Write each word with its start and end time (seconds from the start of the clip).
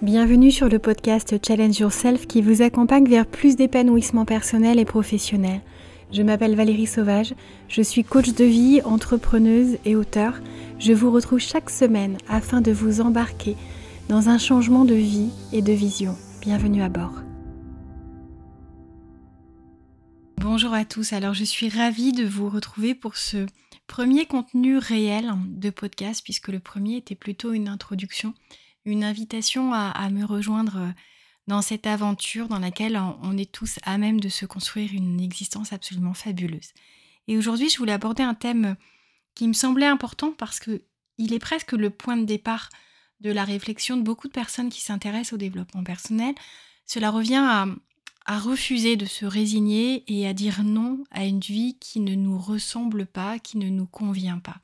Bienvenue 0.00 0.52
sur 0.52 0.68
le 0.68 0.78
podcast 0.78 1.34
Challenge 1.44 1.76
Yourself 1.76 2.28
qui 2.28 2.40
vous 2.40 2.62
accompagne 2.62 3.08
vers 3.08 3.26
plus 3.26 3.56
d'épanouissement 3.56 4.24
personnel 4.24 4.78
et 4.78 4.84
professionnel. 4.84 5.60
Je 6.12 6.22
m'appelle 6.22 6.54
Valérie 6.54 6.86
Sauvage, 6.86 7.34
je 7.66 7.82
suis 7.82 8.04
coach 8.04 8.32
de 8.32 8.44
vie, 8.44 8.80
entrepreneuse 8.84 9.76
et 9.84 9.96
auteur. 9.96 10.38
Je 10.78 10.92
vous 10.92 11.10
retrouve 11.10 11.40
chaque 11.40 11.68
semaine 11.68 12.16
afin 12.28 12.60
de 12.60 12.70
vous 12.70 13.00
embarquer 13.00 13.56
dans 14.08 14.28
un 14.28 14.38
changement 14.38 14.84
de 14.84 14.94
vie 14.94 15.30
et 15.52 15.62
de 15.62 15.72
vision. 15.72 16.14
Bienvenue 16.42 16.82
à 16.82 16.88
bord. 16.88 17.14
Bonjour 20.36 20.74
à 20.74 20.84
tous, 20.84 21.12
alors 21.12 21.34
je 21.34 21.42
suis 21.42 21.70
ravie 21.70 22.12
de 22.12 22.24
vous 22.24 22.48
retrouver 22.48 22.94
pour 22.94 23.16
ce 23.16 23.46
premier 23.88 24.26
contenu 24.26 24.78
réel 24.78 25.32
de 25.48 25.70
podcast 25.70 26.20
puisque 26.22 26.48
le 26.48 26.60
premier 26.60 26.98
était 26.98 27.16
plutôt 27.16 27.52
une 27.52 27.66
introduction 27.66 28.32
une 28.88 29.04
invitation 29.04 29.72
à, 29.72 30.10
me 30.10 30.24
rejoindre 30.24 30.76
euh, 30.78 30.90
dans 31.46 31.62
cette 31.62 31.86
aventure 31.86 32.48
dans 32.48 32.58
laquelle 32.58 33.00
on 33.22 33.36
est 33.38 33.50
tous 33.50 33.78
à 33.84 33.98
même 33.98 34.20
de 34.20 34.28
se 34.28 34.46
construire 34.46 34.92
une 34.92 35.20
existence 35.20 35.72
absolument 35.72 36.14
fabuleuse. 36.14 36.72
Et 37.26 37.36
aujourd'hui, 37.36 37.68
je 37.68 37.78
voulais 37.78 37.92
aborder 37.92 38.22
un 38.22 38.34
thème 38.34 38.76
qui 39.34 39.46
me 39.46 39.52
semblait 39.52 39.86
important 39.86 40.32
parce 40.32 40.60
que 40.60 40.82
il 41.16 41.32
est 41.32 41.38
presque 41.38 41.72
le 41.72 41.90
point 41.90 42.16
de 42.16 42.24
départ 42.24 42.70
de 43.20 43.30
la 43.30 43.44
réflexion 43.44 43.96
de 43.96 44.02
beaucoup 44.02 44.28
de 44.28 44.32
personnes 44.32 44.68
qui 44.68 44.80
s'intéressent 44.80 45.32
au 45.32 45.36
développement 45.38 45.82
personnel. 45.82 46.34
Cela 46.86 47.10
revient 47.10 47.42
à, 47.42 47.66
à, 48.26 48.38
refuser 48.38 48.96
de 48.96 49.04
se 49.04 49.26
résigner 49.26 50.04
et 50.06 50.28
à 50.28 50.32
dire 50.32 50.62
non 50.62 51.02
à 51.10 51.24
une 51.24 51.40
vie 51.40 51.76
qui 51.80 52.00
ne 52.00 52.14
nous 52.14 52.38
ressemble 52.38 53.06
pas, 53.06 53.38
qui 53.38 53.58
ne 53.58 53.68
nous 53.68 53.86
convient 53.86 54.38
pas. 54.38 54.60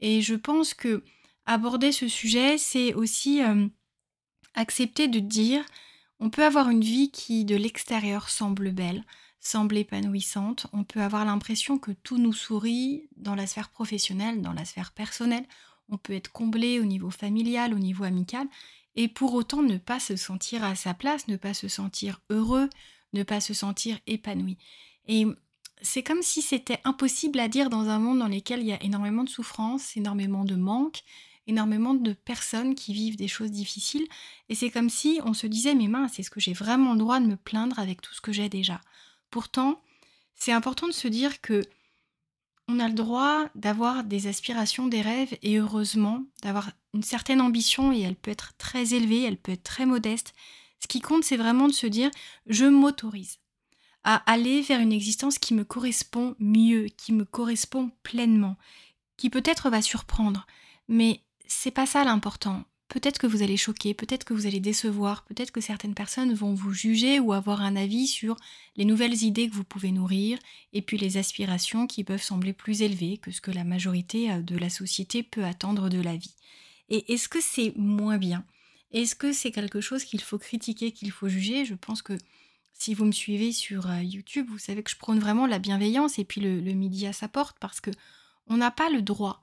Et 0.00 0.22
je 0.22 0.34
pense 0.34 0.72
que 0.72 1.04
aborder 1.46 1.92
ce 1.92 2.08
sujet, 2.08 2.58
c'est 2.58 2.94
aussi 2.94 3.42
euh, 3.42 3.66
accepter 4.54 5.08
de 5.08 5.18
dire 5.18 5.64
on 6.20 6.30
peut 6.30 6.44
avoir 6.44 6.70
une 6.70 6.82
vie 6.82 7.10
qui 7.10 7.44
de 7.44 7.56
l'extérieur 7.56 8.28
semble 8.28 8.70
belle, 8.70 9.04
semble 9.40 9.76
épanouissante, 9.76 10.68
on 10.72 10.84
peut 10.84 11.00
avoir 11.00 11.24
l'impression 11.24 11.78
que 11.78 11.90
tout 11.90 12.18
nous 12.18 12.32
sourit 12.32 13.08
dans 13.16 13.34
la 13.34 13.48
sphère 13.48 13.70
professionnelle, 13.70 14.40
dans 14.40 14.52
la 14.52 14.64
sphère 14.64 14.92
personnelle, 14.92 15.46
on 15.88 15.98
peut 15.98 16.12
être 16.12 16.30
comblé 16.30 16.78
au 16.78 16.84
niveau 16.84 17.10
familial, 17.10 17.74
au 17.74 17.78
niveau 17.78 18.04
amical, 18.04 18.46
et 18.94 19.08
pour 19.08 19.34
autant 19.34 19.62
ne 19.62 19.78
pas 19.78 19.98
se 19.98 20.14
sentir 20.16 20.62
à 20.62 20.76
sa 20.76 20.94
place, 20.94 21.26
ne 21.26 21.36
pas 21.36 21.54
se 21.54 21.66
sentir 21.66 22.20
heureux, 22.30 22.70
ne 23.14 23.24
pas 23.24 23.40
se 23.40 23.52
sentir 23.52 23.98
épanoui. 24.06 24.58
Et 25.08 25.26
c'est 25.80 26.02
comme 26.02 26.22
si 26.22 26.40
c'était 26.40 26.80
impossible 26.84 27.40
à 27.40 27.48
dire 27.48 27.68
dans 27.68 27.88
un 27.88 27.98
monde 27.98 28.20
dans 28.20 28.28
lequel 28.28 28.60
il 28.60 28.66
y 28.66 28.72
a 28.72 28.82
énormément 28.82 29.24
de 29.24 29.28
souffrance, 29.28 29.96
énormément 29.96 30.44
de 30.44 30.54
manque, 30.54 31.02
énormément 31.46 31.94
de 31.94 32.12
personnes 32.12 32.74
qui 32.74 32.92
vivent 32.92 33.16
des 33.16 33.28
choses 33.28 33.50
difficiles. 33.50 34.06
Et 34.48 34.54
c'est 34.54 34.70
comme 34.70 34.90
si 34.90 35.20
on 35.24 35.34
se 35.34 35.46
disait, 35.46 35.74
mais 35.74 35.88
mince, 35.88 36.18
est-ce 36.18 36.30
que 36.30 36.40
j'ai 36.40 36.52
vraiment 36.52 36.92
le 36.92 36.98
droit 36.98 37.20
de 37.20 37.26
me 37.26 37.36
plaindre 37.36 37.78
avec 37.78 38.00
tout 38.00 38.14
ce 38.14 38.20
que 38.20 38.32
j'ai 38.32 38.48
déjà? 38.48 38.80
Pourtant, 39.30 39.80
c'est 40.34 40.52
important 40.52 40.86
de 40.86 40.92
se 40.92 41.08
dire 41.08 41.40
que 41.40 41.62
on 42.68 42.78
a 42.78 42.88
le 42.88 42.94
droit 42.94 43.48
d'avoir 43.54 44.04
des 44.04 44.28
aspirations, 44.28 44.86
des 44.86 45.02
rêves, 45.02 45.36
et 45.42 45.58
heureusement 45.58 46.24
d'avoir 46.42 46.70
une 46.94 47.02
certaine 47.02 47.40
ambition, 47.40 47.92
et 47.92 48.00
elle 48.00 48.16
peut 48.16 48.30
être 48.30 48.52
très 48.56 48.94
élevée, 48.94 49.22
elle 49.22 49.36
peut 49.36 49.52
être 49.52 49.64
très 49.64 49.84
modeste. 49.84 50.32
Ce 50.78 50.86
qui 50.86 51.00
compte, 51.00 51.24
c'est 51.24 51.36
vraiment 51.36 51.66
de 51.66 51.72
se 51.72 51.86
dire, 51.86 52.10
je 52.46 52.64
m'autorise 52.64 53.38
à 54.04 54.16
aller 54.30 54.62
vers 54.62 54.80
une 54.80 54.92
existence 54.92 55.38
qui 55.38 55.54
me 55.54 55.64
correspond 55.64 56.34
mieux, 56.38 56.86
qui 56.96 57.12
me 57.12 57.24
correspond 57.24 57.90
pleinement, 58.02 58.56
qui 59.16 59.30
peut-être 59.30 59.70
va 59.70 59.82
surprendre, 59.82 60.46
mais 60.88 61.20
c'est 61.52 61.70
pas 61.70 61.86
ça 61.86 62.04
l'important. 62.04 62.64
Peut-être 62.88 63.18
que 63.18 63.26
vous 63.26 63.42
allez 63.42 63.56
choquer, 63.56 63.94
peut-être 63.94 64.24
que 64.24 64.34
vous 64.34 64.46
allez 64.46 64.60
décevoir, 64.60 65.24
peut-être 65.24 65.50
que 65.50 65.62
certaines 65.62 65.94
personnes 65.94 66.34
vont 66.34 66.52
vous 66.52 66.72
juger 66.72 67.20
ou 67.20 67.32
avoir 67.32 67.62
un 67.62 67.74
avis 67.74 68.06
sur 68.06 68.36
les 68.76 68.84
nouvelles 68.84 69.22
idées 69.22 69.48
que 69.48 69.54
vous 69.54 69.64
pouvez 69.64 69.92
nourrir 69.92 70.38
et 70.74 70.82
puis 70.82 70.98
les 70.98 71.16
aspirations 71.16 71.86
qui 71.86 72.04
peuvent 72.04 72.22
sembler 72.22 72.52
plus 72.52 72.82
élevées 72.82 73.16
que 73.16 73.30
ce 73.30 73.40
que 73.40 73.50
la 73.50 73.64
majorité 73.64 74.30
euh, 74.30 74.42
de 74.42 74.58
la 74.58 74.68
société 74.68 75.22
peut 75.22 75.44
attendre 75.44 75.88
de 75.88 76.02
la 76.02 76.16
vie. 76.16 76.34
Et 76.90 77.14
est-ce 77.14 77.30
que 77.30 77.40
c'est 77.40 77.72
moins 77.76 78.18
bien? 78.18 78.44
Est-ce 78.90 79.14
que 79.14 79.32
c'est 79.32 79.52
quelque 79.52 79.80
chose 79.80 80.04
qu'il 80.04 80.20
faut 80.20 80.38
critiquer, 80.38 80.92
qu'il 80.92 81.12
faut 81.12 81.28
juger? 81.28 81.64
Je 81.64 81.74
pense 81.74 82.02
que 82.02 82.18
si 82.74 82.92
vous 82.92 83.06
me 83.06 83.12
suivez 83.12 83.52
sur 83.52 83.88
euh, 83.88 84.02
YouTube, 84.02 84.48
vous 84.50 84.58
savez 84.58 84.82
que 84.82 84.90
je 84.90 84.96
prône 84.96 85.18
vraiment 85.18 85.46
la 85.46 85.58
bienveillance 85.58 86.18
et 86.18 86.24
puis 86.24 86.42
le, 86.42 86.60
le 86.60 86.72
midi 86.72 87.06
à 87.06 87.14
sa 87.14 87.28
porte 87.28 87.56
parce 87.58 87.80
que 87.80 87.90
on 88.48 88.58
n'a 88.58 88.70
pas 88.70 88.90
le 88.90 89.00
droit 89.00 89.42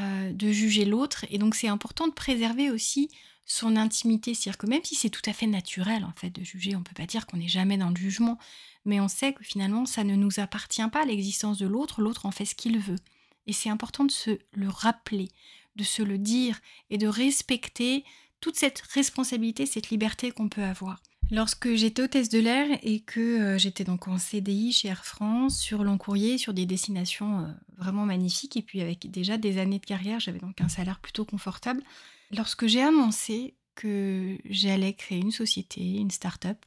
euh, 0.00 0.32
de 0.32 0.50
juger 0.50 0.84
l'autre. 0.84 1.26
Et 1.30 1.38
donc 1.38 1.54
c'est 1.54 1.68
important 1.68 2.08
de 2.08 2.12
préserver 2.12 2.70
aussi 2.70 3.10
son 3.44 3.76
intimité. 3.76 4.34
C'est-à-dire 4.34 4.58
que 4.58 4.66
même 4.66 4.84
si 4.84 4.94
c'est 4.94 5.10
tout 5.10 5.22
à 5.26 5.32
fait 5.32 5.46
naturel 5.46 6.04
en 6.04 6.12
fait 6.16 6.30
de 6.30 6.42
juger, 6.42 6.74
on 6.74 6.80
ne 6.80 6.84
peut 6.84 6.94
pas 6.94 7.06
dire 7.06 7.26
qu'on 7.26 7.36
n'est 7.36 7.48
jamais 7.48 7.76
dans 7.76 7.90
le 7.90 7.96
jugement, 7.96 8.38
mais 8.84 9.00
on 9.00 9.08
sait 9.08 9.32
que 9.32 9.44
finalement 9.44 9.86
ça 9.86 10.04
ne 10.04 10.16
nous 10.16 10.40
appartient 10.40 10.88
pas 10.90 11.04
l'existence 11.04 11.58
de 11.58 11.66
l'autre, 11.66 12.00
l'autre 12.00 12.26
en 12.26 12.30
fait 12.30 12.44
ce 12.44 12.54
qu'il 12.54 12.78
veut. 12.78 12.98
Et 13.46 13.52
c'est 13.52 13.68
important 13.68 14.04
de 14.04 14.10
se 14.12 14.38
le 14.52 14.68
rappeler, 14.68 15.28
de 15.76 15.84
se 15.84 16.02
le 16.02 16.18
dire 16.18 16.60
et 16.90 16.98
de 16.98 17.08
respecter 17.08 18.04
toute 18.40 18.56
cette 18.56 18.80
responsabilité, 18.80 19.66
cette 19.66 19.90
liberté 19.90 20.30
qu'on 20.30 20.48
peut 20.48 20.64
avoir. 20.64 21.02
Lorsque 21.30 21.74
j'étais 21.74 22.02
hôtesse 22.02 22.28
de 22.28 22.40
l'air 22.40 22.66
et 22.82 23.00
que 23.00 23.20
euh, 23.20 23.58
j'étais 23.58 23.84
donc 23.84 24.06
en 24.06 24.18
CDI 24.18 24.72
chez 24.72 24.88
Air 24.88 25.04
France, 25.04 25.58
sur 25.58 25.82
long 25.82 25.96
courrier, 25.96 26.36
sur 26.36 26.52
des 26.52 26.66
destinations 26.66 27.40
euh, 27.40 27.52
vraiment 27.82 28.06
magnifiques, 28.06 28.56
et 28.56 28.62
puis 28.62 28.80
avec 28.80 29.10
déjà 29.10 29.36
des 29.36 29.58
années 29.58 29.78
de 29.78 29.86
carrière, 29.86 30.20
j'avais 30.20 30.38
donc 30.38 30.60
un 30.60 30.68
salaire 30.68 31.00
plutôt 31.00 31.24
confortable. 31.24 31.82
Lorsque 32.30 32.66
j'ai 32.66 32.82
annoncé 32.82 33.54
que 33.74 34.38
j'allais 34.44 34.94
créer 34.94 35.18
une 35.18 35.30
société, 35.30 35.82
une 35.82 36.10
start-up, 36.10 36.58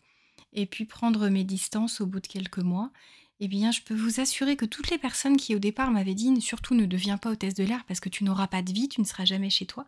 et 0.53 0.65
puis 0.65 0.85
prendre 0.85 1.29
mes 1.29 1.43
distances 1.43 2.01
au 2.01 2.05
bout 2.05 2.19
de 2.19 2.27
quelques 2.27 2.59
mois, 2.59 2.91
eh 3.41 3.47
bien, 3.47 3.71
je 3.71 3.81
peux 3.81 3.95
vous 3.95 4.21
assurer 4.21 4.55
que 4.55 4.65
toutes 4.65 4.89
les 4.89 4.97
personnes 4.97 5.35
qui 5.35 5.55
au 5.55 5.59
départ 5.59 5.91
m'avaient 5.91 6.13
dit 6.13 6.39
surtout 6.39 6.73
ne 6.73 6.85
deviens 6.85 7.17
pas 7.17 7.31
hôtesse 7.31 7.53
de 7.53 7.65
l'air 7.65 7.83
parce 7.85 7.99
que 7.99 8.09
tu 8.09 8.23
n'auras 8.23 8.47
pas 8.47 8.61
de 8.61 8.71
vie, 8.71 8.87
tu 8.87 9.01
ne 9.01 9.05
seras 9.05 9.25
jamais 9.25 9.49
chez 9.49 9.65
toi, 9.65 9.85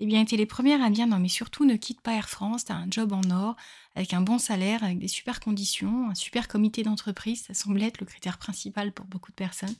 eh 0.00 0.06
bien, 0.06 0.20
étaient 0.20 0.36
les 0.36 0.46
premières 0.46 0.82
à 0.82 0.90
me 0.90 0.94
dire 0.94 1.06
non, 1.06 1.18
mais 1.18 1.28
surtout 1.28 1.64
ne 1.64 1.76
quitte 1.76 2.00
pas 2.00 2.14
Air 2.14 2.28
France, 2.28 2.64
tu 2.64 2.72
as 2.72 2.76
un 2.76 2.86
job 2.90 3.12
en 3.12 3.30
or, 3.30 3.56
avec 3.94 4.12
un 4.12 4.20
bon 4.20 4.38
salaire, 4.38 4.84
avec 4.84 4.98
des 4.98 5.08
super 5.08 5.40
conditions, 5.40 6.10
un 6.10 6.14
super 6.14 6.48
comité 6.48 6.82
d'entreprise, 6.82 7.44
ça 7.44 7.54
semblait 7.54 7.86
être 7.86 8.00
le 8.00 8.06
critère 8.06 8.38
principal 8.38 8.92
pour 8.92 9.06
beaucoup 9.06 9.30
de 9.30 9.36
personnes. 9.36 9.74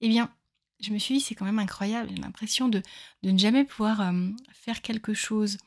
Eh 0.00 0.08
bien, 0.08 0.32
je 0.80 0.92
me 0.92 0.98
suis 0.98 1.14
dit, 1.14 1.20
c'est 1.20 1.34
quand 1.34 1.44
même 1.44 1.58
incroyable, 1.58 2.10
j'ai 2.10 2.20
l'impression 2.20 2.68
de, 2.68 2.82
ne 3.22 3.38
jamais 3.38 3.64
pouvoir 3.64 4.12
faire 4.52 4.82
quelque 4.82 5.14
chose 5.14 5.58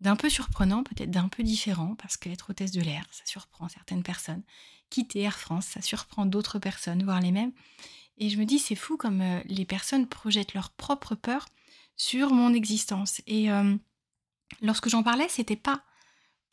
d'un 0.00 0.16
peu 0.16 0.28
surprenant, 0.28 0.82
peut-être 0.82 1.10
d'un 1.10 1.28
peu 1.28 1.42
différent, 1.42 1.94
parce 1.96 2.16
qu'être 2.16 2.50
hôtesse 2.50 2.72
de 2.72 2.80
l'air, 2.80 3.04
ça 3.10 3.24
surprend 3.26 3.68
certaines 3.68 4.02
personnes. 4.02 4.42
Quitter 4.90 5.22
Air 5.22 5.38
France, 5.38 5.66
ça 5.66 5.82
surprend 5.82 6.26
d'autres 6.26 6.58
personnes, 6.58 7.02
voire 7.04 7.20
les 7.20 7.32
mêmes. 7.32 7.52
Et 8.18 8.28
je 8.30 8.38
me 8.38 8.44
dis, 8.44 8.58
c'est 8.58 8.74
fou 8.74 8.96
comme 8.96 9.22
les 9.44 9.64
personnes 9.64 10.06
projettent 10.06 10.54
leur 10.54 10.70
propre 10.70 11.14
peur 11.14 11.46
sur 11.96 12.32
mon 12.32 12.54
existence. 12.54 13.20
Et 13.26 13.48
lorsque 14.60 14.88
j'en 14.88 15.02
parlais, 15.02 15.28
c'était 15.28 15.56
pas 15.56 15.82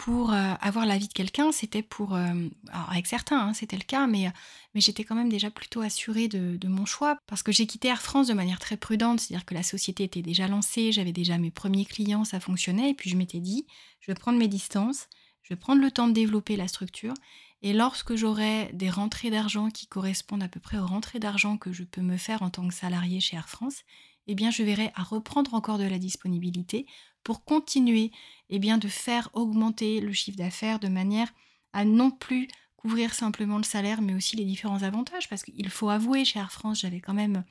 pour 0.02 0.34
euh, 0.34 0.54
avoir 0.62 0.88
l'avis 0.88 1.08
de 1.08 1.14
quelqu'un, 1.14 1.52
c'était 1.52 1.84
pour... 1.84 2.16
Euh, 2.16 2.34
alors 2.70 2.90
avec 2.90 3.06
certains, 3.06 3.40
hein, 3.40 3.54
c'était 3.54 3.78
le 3.78 3.84
cas, 3.84 4.08
mais, 4.08 4.32
mais 4.74 4.82
j'étais 4.82 5.04
quand 5.04 5.14
même 5.14 5.30
déjà 5.30 5.52
plutôt 5.52 5.82
assurée 5.82 6.28
de, 6.28 6.58
de 6.58 6.68
mon 6.68 6.88
choix, 6.88 7.20
parce 7.28 7.44
que 7.44 7.52
j'ai 7.52 7.68
quitté 7.68 7.88
Air 7.90 8.02
France 8.02 8.26
de 8.28 8.34
manière 8.34 8.58
très 8.58 8.78
prudente, 8.78 9.20
c'est-à-dire 9.20 9.46
que 9.46 9.54
la 9.54 9.62
société 9.62 10.04
était 10.04 10.24
déjà 10.24 10.48
lancée, 10.48 10.92
j'avais 10.92 11.12
déjà 11.12 11.38
mes 11.38 11.52
premiers 11.52 11.86
clients, 11.86 12.26
ça 12.26 12.40
fonctionnait, 12.40 12.90
et 12.90 12.94
puis 12.96 13.12
je 13.12 13.16
m'étais 13.16 13.42
dit, 13.42 13.68
je 14.00 14.08
vais 14.12 14.16
prendre 14.16 14.40
mes 14.40 14.48
distances, 14.48 15.08
je 15.44 15.54
vais 15.54 15.60
prendre 15.60 15.84
le 15.84 15.92
temps 15.92 16.08
de 16.08 16.14
développer 16.14 16.56
la 16.56 16.68
structure, 16.68 17.14
et 17.62 17.72
lorsque 17.72 18.16
j'aurai 18.16 18.72
des 18.74 18.90
rentrées 18.90 19.30
d'argent 19.30 19.70
qui 19.70 19.86
correspondent 19.86 20.42
à 20.42 20.48
peu 20.48 20.60
près 20.60 20.80
aux 20.80 20.88
rentrées 20.88 21.20
d'argent 21.20 21.58
que 21.58 21.72
je 21.72 21.84
peux 21.84 22.02
me 22.02 22.18
faire 22.18 22.42
en 22.42 22.50
tant 22.50 22.68
que 22.68 22.74
salarié 22.74 23.20
chez 23.20 23.38
Air 23.38 23.50
France, 23.50 23.84
eh 24.26 24.34
bien 24.34 24.50
je 24.50 24.64
verrai 24.64 24.92
à 24.96 25.04
reprendre 25.04 25.54
encore 25.54 25.78
de 25.78 25.84
la 25.84 26.00
disponibilité 26.00 26.88
pour 27.24 27.44
continuer 27.44 28.12
eh 28.50 28.60
bien, 28.60 28.78
de 28.78 28.88
faire 28.88 29.30
augmenter 29.34 30.02
le 30.02 30.12
chiffre 30.12 30.38
d'affaires 30.38 30.80
de 30.80 30.88
manière 30.88 31.34
à 31.74 31.86
non 31.86 32.12
plus 32.12 32.48
couvrir 32.76 33.14
simplement 33.14 33.58
le 33.58 33.64
salaire, 33.64 34.02
mais 34.02 34.14
aussi 34.14 34.36
les 34.36 34.44
différents 34.44 34.84
avantages, 34.84 35.30
parce 35.30 35.44
qu'il 35.44 35.70
faut 35.70 35.90
avouer, 35.90 36.26
chez 36.26 36.40
Air 36.40 36.52
France, 36.52 36.82
j'avais 36.82 37.00
quand 37.00 37.14
même 37.14 37.38
un 37.38 37.46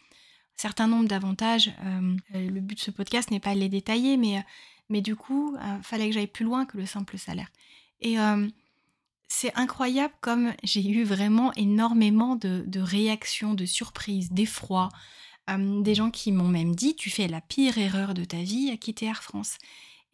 certain 0.56 0.88
nombre 0.88 1.08
d'avantages. 1.08 1.72
Euh, 1.84 2.16
le 2.34 2.60
but 2.60 2.74
de 2.74 2.80
ce 2.80 2.90
podcast 2.90 3.30
n'est 3.30 3.40
pas 3.40 3.54
de 3.54 3.60
les 3.60 3.68
détailler, 3.68 4.16
mais, 4.16 4.44
mais 4.88 5.00
du 5.00 5.16
coup, 5.16 5.56
il 5.56 5.64
euh, 5.64 5.82
fallait 5.82 6.08
que 6.08 6.14
j'aille 6.14 6.26
plus 6.26 6.44
loin 6.44 6.66
que 6.66 6.76
le 6.76 6.84
simple 6.84 7.16
salaire. 7.16 7.50
Et 8.00 8.18
euh, 8.18 8.48
c'est 9.28 9.54
incroyable 9.54 10.14
comme 10.20 10.52
j'ai 10.64 10.86
eu 10.86 11.04
vraiment 11.04 11.52
énormément 11.54 12.34
de 12.34 12.80
réactions, 12.80 13.54
de 13.54 13.66
surprises, 13.66 14.32
d'effroi, 14.32 14.88
des 15.58 15.94
gens 15.94 16.10
qui 16.10 16.32
m'ont 16.32 16.48
même 16.48 16.74
dit 16.74 16.94
tu 16.94 17.10
fais 17.10 17.28
la 17.28 17.40
pire 17.40 17.78
erreur 17.78 18.14
de 18.14 18.24
ta 18.24 18.38
vie 18.38 18.70
à 18.70 18.76
quitter 18.76 19.06
Air 19.06 19.22
France. 19.22 19.58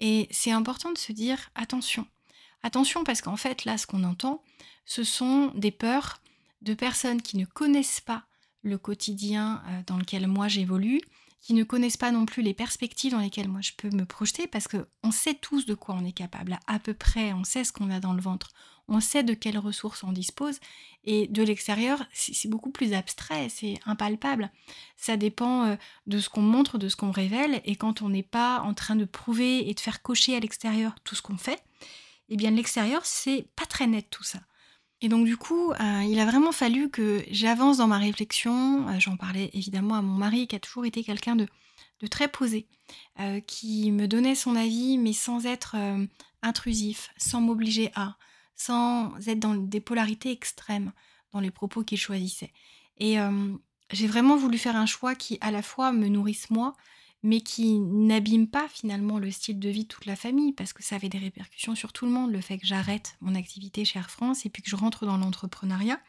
Et 0.01 0.29
c'est 0.31 0.51
important 0.51 0.93
de 0.93 0.99
se 0.99 1.13
dire 1.13 1.51
attention. 1.55 2.07
Attention 2.63 3.05
parce 3.05 3.21
qu'en 3.21 3.37
fait 3.37 3.65
là 3.65 3.79
ce 3.79 3.87
qu'on 3.87 4.05
entend 4.05 4.43
ce 4.85 5.05
sont 5.05 5.53
des 5.55 5.71
peurs 5.71 6.21
de 6.63 6.75
personnes 6.75 7.23
qui 7.23 7.37
ne 7.37 7.45
connaissent 7.45 8.01
pas 8.01 8.25
le 8.63 8.79
quotidien 8.79 9.63
dans 9.87 9.97
lequel 9.97 10.27
moi 10.27 10.49
j'évolue, 10.49 11.01
qui 11.41 11.55
ne 11.55 11.65
connaissent 11.65 11.97
pas 11.97 12.11
non 12.11 12.27
plus 12.27 12.43
les 12.43 12.55
perspectives 12.55 13.13
dans 13.13 13.21
lesquelles 13.21 13.49
moi 13.49 13.61
je 13.61 13.73
peux 13.77 13.91
me 13.91 14.05
projeter, 14.05 14.47
parce 14.47 14.69
qu'on 14.69 15.11
sait 15.11 15.35
tous 15.35 15.67
de 15.67 15.75
quoi 15.75 15.95
on 15.95 16.05
est 16.05 16.13
capable, 16.13 16.59
à 16.67 16.79
peu 16.79 16.95
près, 16.95 17.33
on 17.33 17.45
sait 17.45 17.65
ce 17.65 17.73
qu'on 17.73 17.91
a 17.91 18.01
dans 18.01 18.15
le 18.15 18.21
ventre, 18.21 18.51
on 18.89 19.01
sait 19.01 19.23
de 19.23 19.35
quelles 19.35 19.59
ressources 19.59 20.05
on 20.05 20.13
dispose, 20.13 20.59
et 21.05 21.27
de 21.29 21.43
l'extérieur, 21.43 22.05
c'est 22.13 22.49
beaucoup 22.49 22.71
plus 22.71 22.93
abstrait, 22.93 23.49
c'est 23.49 23.79
impalpable. 23.85 24.51
Ça 24.97 25.17
dépend 25.17 25.67
euh, 25.67 25.77
de 26.07 26.19
ce 26.19 26.29
qu'on 26.29 26.43
montre, 26.43 26.79
de 26.79 26.89
ce 26.89 26.97
qu'on 26.97 27.11
révèle, 27.11 27.61
et 27.65 27.77
quand 27.77 28.03
on 28.03 28.09
n'est 28.09 28.23
pas 28.23 28.61
en 28.61 28.75
train 28.75 28.97
de 28.97 29.05
prouver 29.05 29.69
et 29.69 29.75
de 29.75 29.81
faire 29.81 30.03
cocher 30.03 30.37
à 30.37 30.41
l'extérieur 30.41 30.95
tout 31.05 31.15
ce 31.15 31.23
qu'on 31.23 31.37
fait, 31.37 31.63
eh 32.29 32.37
bien 32.37 32.51
l'extérieur, 32.51 33.05
c'est 33.05 33.47
pas 33.57 33.67
très 33.67 33.87
net 33.87 34.09
tout 34.11 34.25
ça. 34.25 34.41
Et 35.03 35.09
donc 35.09 35.27
du 35.27 35.37
coup, 35.37 35.73
euh, 35.73 36.03
il 36.09 36.19
a 36.19 36.25
vraiment 36.25 36.53
fallu 36.53 36.89
que 36.89 37.23
j'avance 37.31 37.77
dans 37.79 37.87
ma 37.87 37.99
réflexion. 37.99 38.89
Euh, 38.89 38.99
j'en 38.99 39.17
parlais 39.17 39.51
évidemment 39.53 39.95
à 39.95 40.03
mon 40.03 40.15
mari, 40.15 40.47
qui 40.47 40.57
a 40.57 40.61
toujours 40.61 40.87
été 40.87 41.05
quelqu'un 41.05 41.37
de, 41.37 41.47
très 42.11 42.29
posé, 42.29 42.67
euh, 43.21 43.41
qui 43.41 43.93
me 43.93 44.07
donnait 44.07 44.35
son 44.35 44.57
avis, 44.57 44.97
mais 44.97 45.13
sans 45.13 45.45
être 45.45 45.77
intrusif, 46.43 47.11
sans 47.17 47.41
m'obliger 47.41 47.91
à, 47.95 48.17
sans 48.55 49.13
être 49.29 49.41
dans 49.41 49.55
des 49.55 49.81
polarités 49.81 50.31
extrêmes 50.31 50.93
dans 51.33 51.41
les 51.41 51.51
propos 51.51 51.83
qu'il 51.83 51.99
choisissait. 51.99 52.53
Et 52.99 53.17
j'ai 53.91 54.07
vraiment 54.07 54.37
voulu 54.37 54.57
faire 54.57 54.77
un 54.77 54.87
choix 54.87 55.15
qui 55.15 55.37
à 55.41 55.51
la 55.51 55.63
fois 55.63 55.93
me 55.93 56.09
nourrisse 56.09 56.51
moi, 56.51 56.75
mais 57.27 57.41
qui 57.41 57.81
n'abîme 57.81 58.47
pas 58.47 58.69
finalement 58.69 59.19
le 59.19 59.33
style 59.33 59.59
de 59.59 59.69
vie 59.69 59.83
de 59.83 59.89
toute 59.89 60.07
la 60.07 60.15
famille, 60.15 60.53
parce 60.53 60.73
que 60.73 60.85
ça 60.85 60.95
avait 60.95 61.09
des 61.09 61.19
répercussions 61.19 61.75
sur 61.75 61.93
tout 61.93 62.07
le 62.07 62.13
monde, 62.13 62.31
le 62.31 62.41
fait 62.41 62.57
que 62.57 62.65
j'arrête 62.65 63.17
mon 63.21 63.35
activité 63.35 63.85
chez 63.85 63.99
Air 63.99 64.13
France 64.13 64.47
et 64.47 64.49
puis 64.49 64.63
que 64.63 64.71
je 64.71 64.77
rentre 64.77 65.07
dans 65.07 65.17
l'entrepreneuriat. 65.17 66.01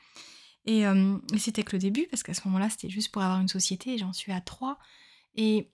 Et, 0.66 0.86
euh, 0.86 1.18
c'était 1.36 1.64
que 1.64 1.76
le 1.76 1.80
début, 1.80 2.06
parce 2.12 2.22
qu'à 2.22 2.36
ce 2.36 2.42
moment-là, 2.46 2.70
c'était 2.70 2.92
juste 2.92 3.12
pour 3.12 3.24
avoir 3.24 3.42
une 3.42 3.48
société, 3.48 3.96
et 3.96 3.98
j'en 3.98 4.14
suis 4.14 4.32
à 4.32 4.42
trois. 4.42 4.78
Et 5.34 5.72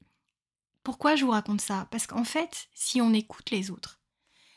pourquoi 0.81 1.18
je 1.18 1.25
vous 1.25 1.31
raconte 1.31 1.60
ça? 1.60 1.89
Parce 1.92 2.07
qu'en 2.07 2.24
fait, 2.24 2.69
si 2.74 3.01
on 3.01 3.12
écoute 3.12 3.51
les 3.51 3.69
autres, 3.69 4.00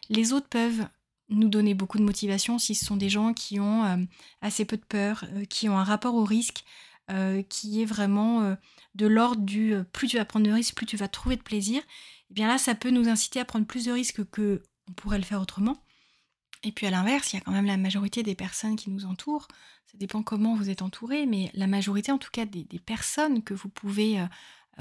les 0.09 0.33
autres 0.33 0.49
peuvent 0.49 0.87
nous 1.31 1.49
donner 1.49 1.75
beaucoup 1.75 1.99
de 1.99 2.05
motivation 2.05 2.61
si 2.61 2.77
ce 2.77 2.85
sont 2.85 2.97
des 2.97 3.09
gens 3.09 3.33
qui 3.33 3.59
ont 3.59 3.85
euh, 3.85 3.97
assez 4.41 4.65
peu 4.65 4.77
de 4.77 4.85
peur, 4.85 5.25
euh, 5.33 5.45
qui 5.47 5.69
ont 5.69 5.77
un 5.77 5.83
rapport 5.83 6.15
au 6.15 6.25
risque 6.25 6.65
euh, 7.09 7.43
qui 7.43 7.83
est 7.83 7.85
vraiment 7.85 8.43
euh, 8.43 8.57
de 8.97 9.07
l'ordre 9.07 9.43
du 9.43 9.75
euh, 9.75 9.85
plus 9.85 10.09
tu 10.09 10.17
vas 10.17 10.25
prendre 10.25 10.45
de 10.45 10.51
risques, 10.51 10.75
plus 10.75 10.87
tu 10.87 10.97
vas 10.97 11.07
trouver 11.07 11.37
de 11.37 11.43
plaisir, 11.43 11.81
et 11.81 11.85
eh 12.31 12.35
bien 12.35 12.49
là, 12.49 12.59
ça 12.59 12.75
peut 12.75 12.91
nous 12.91 13.09
inciter 13.09 13.39
à 13.39 13.45
prendre 13.45 13.65
plus 13.65 13.85
de 13.85 13.93
risques 13.93 14.29
que 14.31 14.61
on 14.89 14.93
pourrait 14.93 15.19
le 15.19 15.25
faire 15.25 15.41
autrement. 15.41 15.77
Et 16.65 16.73
puis 16.73 16.85
à 16.87 16.91
l'inverse, 16.91 17.33
il 17.33 17.37
y 17.37 17.39
a 17.39 17.43
quand 17.43 17.53
même 17.53 17.67
la 17.67 17.77
majorité 17.77 18.25
des 18.25 18.35
personnes 18.35 18.75
qui 18.75 18.91
nous 18.91 19.05
entourent. 19.05 19.47
Ça 19.87 19.97
dépend 19.99 20.25
comment 20.25 20.57
vous 20.57 20.69
êtes 20.69 20.83
entouré, 20.83 21.27
mais 21.27 21.49
la 21.55 21.69
majorité, 21.69 22.11
en 22.11 22.19
tout 22.19 22.31
cas, 22.33 22.45
des, 22.45 22.65
personnes 22.85 23.45
que 23.45 23.55
vous 23.55 23.69
pouvez 23.69 24.21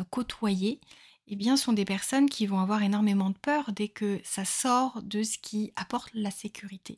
côtoyer, 0.10 0.82
eh 1.28 1.36
bien, 1.36 1.58
sont 1.58 1.74
des 1.74 1.86
personnes 1.86 2.28
qui 2.28 2.48
vont 2.48 2.60
avoir 2.60 2.82
énormément 2.82 3.30
de 3.30 3.38
peur 3.38 3.72
dès 3.72 3.88
que 3.88 4.20
ça 4.24 4.46
sort 4.46 5.04
de 5.04 5.22
ce 5.22 5.38
qui 5.38 5.74
apporte 5.76 6.10
la 6.16 6.32
sécurité. 6.32 6.98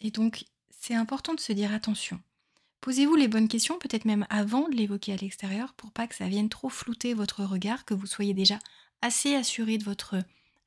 Et 0.00 0.10
donc, 0.10 0.44
c'est 0.70 0.94
important 0.94 1.34
de 1.34 1.40
se 1.40 1.52
dire 1.52 1.72
attention. 1.72 2.20
Posez-vous 2.80 3.16
les 3.16 3.28
bonnes 3.28 3.48
questions, 3.48 3.78
peut-être 3.78 4.04
même 4.04 4.26
avant 4.30 4.68
de 4.68 4.76
l'évoquer 4.76 5.12
à 5.12 5.16
l'extérieur, 5.16 5.74
pour 5.74 5.90
pas 5.90 6.06
que 6.06 6.14
ça 6.14 6.28
vienne 6.28 6.48
trop 6.48 6.68
flouter 6.68 7.14
votre 7.14 7.44
regard, 7.44 7.84
que 7.84 7.94
vous 7.94 8.06
soyez 8.06 8.34
déjà 8.34 8.58
assez 9.02 9.34
assuré 9.34 9.78
de 9.78 9.84
votre 9.84 10.16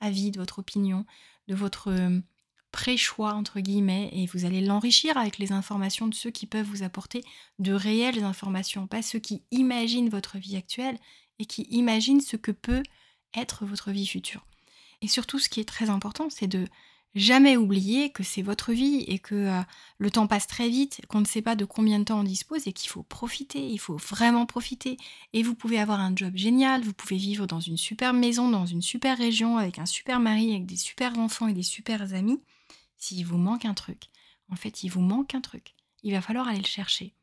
avis, 0.01 0.31
de 0.31 0.39
votre 0.39 0.59
opinion, 0.59 1.05
de 1.47 1.55
votre 1.55 1.89
euh, 1.89 2.19
pré-choix, 2.71 3.33
entre 3.33 3.59
guillemets, 3.59 4.09
et 4.13 4.25
vous 4.27 4.45
allez 4.45 4.61
l'enrichir 4.61 5.17
avec 5.17 5.37
les 5.37 5.51
informations 5.51 6.07
de 6.07 6.15
ceux 6.15 6.31
qui 6.31 6.45
peuvent 6.45 6.65
vous 6.65 6.83
apporter 6.83 7.23
de 7.57 7.73
réelles 7.73 8.23
informations, 8.23 8.87
pas 8.87 9.01
ceux 9.01 9.19
qui 9.19 9.43
imaginent 9.51 10.09
votre 10.09 10.37
vie 10.37 10.55
actuelle 10.55 10.97
et 11.39 11.45
qui 11.45 11.63
imaginent 11.69 12.21
ce 12.21 12.35
que 12.37 12.51
peut 12.51 12.83
être 13.33 13.65
votre 13.65 13.91
vie 13.91 14.07
future. 14.07 14.45
Et 15.01 15.07
surtout, 15.07 15.39
ce 15.39 15.49
qui 15.49 15.59
est 15.59 15.67
très 15.67 15.89
important, 15.89 16.29
c'est 16.29 16.47
de 16.47 16.67
jamais 17.15 17.57
oublier 17.57 18.11
que 18.11 18.23
c'est 18.23 18.41
votre 18.41 18.71
vie 18.71 19.03
et 19.07 19.19
que 19.19 19.35
euh, 19.35 19.61
le 19.97 20.11
temps 20.11 20.27
passe 20.27 20.47
très 20.47 20.69
vite, 20.69 21.01
qu'on 21.07 21.21
ne 21.21 21.25
sait 21.25 21.41
pas 21.41 21.55
de 21.55 21.65
combien 21.65 21.99
de 21.99 22.03
temps 22.05 22.19
on 22.19 22.23
dispose 22.23 22.67
et 22.67 22.73
qu'il 22.73 22.89
faut 22.89 23.03
profiter, 23.03 23.65
il 23.67 23.79
faut 23.79 23.97
vraiment 23.97 24.45
profiter. 24.45 24.97
Et 25.33 25.43
vous 25.43 25.55
pouvez 25.55 25.79
avoir 25.79 25.99
un 25.99 26.15
job 26.15 26.33
génial, 26.35 26.81
vous 26.81 26.93
pouvez 26.93 27.17
vivre 27.17 27.47
dans 27.47 27.59
une 27.59 27.77
super 27.77 28.13
maison, 28.13 28.49
dans 28.49 28.65
une 28.65 28.81
super 28.81 29.17
région, 29.17 29.57
avec 29.57 29.79
un 29.79 29.85
super 29.85 30.19
mari, 30.19 30.51
avec 30.51 30.65
des 30.65 30.77
super 30.77 31.17
enfants 31.17 31.47
et 31.47 31.53
des 31.53 31.63
super 31.63 32.13
amis. 32.13 32.41
S'il 32.97 33.25
vous 33.25 33.37
manque 33.37 33.65
un 33.65 33.73
truc, 33.73 34.09
en 34.51 34.55
fait, 34.55 34.83
il 34.83 34.89
vous 34.89 35.01
manque 35.01 35.33
un 35.33 35.41
truc. 35.41 35.75
Il 36.03 36.13
va 36.13 36.21
falloir 36.21 36.47
aller 36.47 36.59
le 36.59 36.65
chercher. 36.65 37.13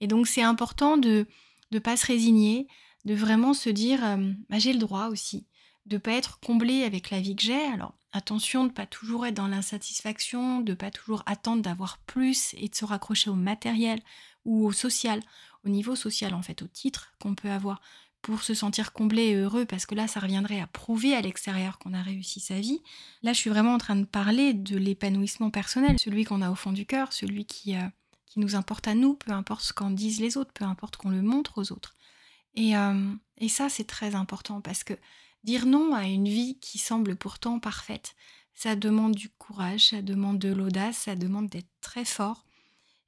Et 0.00 0.06
donc, 0.06 0.26
c'est 0.26 0.42
important 0.42 0.96
de 0.96 1.26
ne 1.70 1.78
pas 1.78 1.96
se 1.96 2.06
résigner, 2.06 2.66
de 3.04 3.14
vraiment 3.14 3.52
se 3.52 3.68
dire, 3.68 4.04
euh, 4.04 4.32
bah, 4.48 4.58
j'ai 4.58 4.72
le 4.72 4.78
droit 4.78 5.08
aussi 5.08 5.46
de 5.88 5.98
pas 5.98 6.12
être 6.12 6.38
comblé 6.40 6.84
avec 6.84 7.10
la 7.10 7.20
vie 7.20 7.36
que 7.36 7.42
j'ai. 7.42 7.64
Alors 7.66 7.94
attention 8.12 8.64
de 8.64 8.72
pas 8.72 8.86
toujours 8.86 9.26
être 9.26 9.34
dans 9.34 9.48
l'insatisfaction, 9.48 10.60
de 10.60 10.74
pas 10.74 10.90
toujours 10.90 11.22
attendre 11.26 11.62
d'avoir 11.62 11.98
plus 11.98 12.54
et 12.54 12.68
de 12.68 12.74
se 12.74 12.84
raccrocher 12.84 13.30
au 13.30 13.34
matériel 13.34 14.00
ou 14.44 14.64
au 14.66 14.72
social, 14.72 15.20
au 15.64 15.68
niveau 15.68 15.96
social 15.96 16.34
en 16.34 16.42
fait, 16.42 16.62
au 16.62 16.66
titre 16.66 17.12
qu'on 17.20 17.34
peut 17.34 17.50
avoir 17.50 17.80
pour 18.22 18.42
se 18.42 18.54
sentir 18.54 18.92
comblé 18.92 19.22
et 19.26 19.34
heureux, 19.34 19.64
parce 19.64 19.86
que 19.86 19.94
là, 19.94 20.08
ça 20.08 20.20
reviendrait 20.20 20.60
à 20.60 20.66
prouver 20.66 21.14
à 21.14 21.20
l'extérieur 21.20 21.78
qu'on 21.78 21.94
a 21.94 22.02
réussi 22.02 22.40
sa 22.40 22.58
vie. 22.58 22.82
Là, 23.22 23.32
je 23.32 23.38
suis 23.38 23.50
vraiment 23.50 23.74
en 23.74 23.78
train 23.78 23.96
de 23.96 24.04
parler 24.04 24.54
de 24.54 24.76
l'épanouissement 24.76 25.50
personnel, 25.50 25.96
celui 26.00 26.24
qu'on 26.24 26.42
a 26.42 26.50
au 26.50 26.56
fond 26.56 26.72
du 26.72 26.84
cœur, 26.84 27.12
celui 27.12 27.44
qui, 27.44 27.76
euh, 27.76 27.82
nous 28.36 28.54
importe 28.54 28.86
à 28.86 28.94
nous, 28.94 29.14
peu 29.14 29.32
importe 29.32 29.62
ce 29.62 29.72
qu'en 29.72 29.90
disent 29.90 30.20
les 30.20 30.36
autres, 30.36 30.52
peu 30.52 30.64
importe 30.64 30.96
qu'on 30.96 31.10
le 31.10 31.22
montre 31.22 31.58
aux 31.58 31.72
autres. 31.72 31.96
Et, 32.54 32.76
euh, 32.76 33.12
et 33.38 33.48
ça, 33.48 33.68
c'est 33.68 33.86
très 33.86 34.14
important, 34.14 34.60
parce 34.60 34.84
que 34.84 34.94
Dire 35.48 35.64
non 35.64 35.94
à 35.94 36.04
une 36.04 36.28
vie 36.28 36.58
qui 36.60 36.76
semble 36.76 37.16
pourtant 37.16 37.58
parfaite, 37.58 38.14
ça 38.52 38.76
demande 38.76 39.14
du 39.14 39.30
courage, 39.30 39.86
ça 39.86 40.02
demande 40.02 40.38
de 40.38 40.52
l'audace, 40.52 40.98
ça 40.98 41.16
demande 41.16 41.48
d'être 41.48 41.70
très 41.80 42.04
fort. 42.04 42.44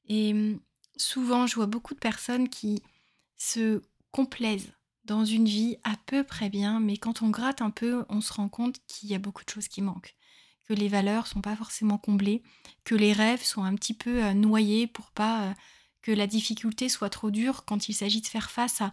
Et 0.08 0.32
hum, 0.32 0.58
souvent, 0.96 1.46
je 1.46 1.56
vois 1.56 1.66
beaucoup 1.66 1.92
de 1.92 1.98
personnes 1.98 2.48
qui 2.48 2.82
se 3.36 3.82
complaisent 4.10 4.72
dans 5.04 5.26
une 5.26 5.44
vie 5.44 5.76
à 5.84 5.96
peu 6.06 6.24
près 6.24 6.48
bien, 6.48 6.80
mais 6.80 6.96
quand 6.96 7.20
on 7.20 7.28
gratte 7.28 7.60
un 7.60 7.68
peu, 7.68 8.06
on 8.08 8.22
se 8.22 8.32
rend 8.32 8.48
compte 8.48 8.76
qu'il 8.86 9.10
y 9.10 9.14
a 9.14 9.18
beaucoup 9.18 9.44
de 9.44 9.50
choses 9.50 9.68
qui 9.68 9.82
manquent, 9.82 10.16
que 10.66 10.72
les 10.72 10.88
valeurs 10.88 11.26
sont 11.26 11.42
pas 11.42 11.56
forcément 11.56 11.98
comblées, 11.98 12.42
que 12.84 12.94
les 12.94 13.12
rêves 13.12 13.44
sont 13.44 13.64
un 13.64 13.74
petit 13.74 13.92
peu 13.92 14.24
euh, 14.24 14.32
noyés 14.32 14.86
pour 14.86 15.10
pas 15.10 15.42
euh, 15.42 15.52
que 16.00 16.10
la 16.10 16.26
difficulté 16.26 16.88
soit 16.88 17.10
trop 17.10 17.30
dure 17.30 17.66
quand 17.66 17.90
il 17.90 17.92
s'agit 17.92 18.22
de 18.22 18.26
faire 18.26 18.50
face 18.50 18.80
à 18.80 18.92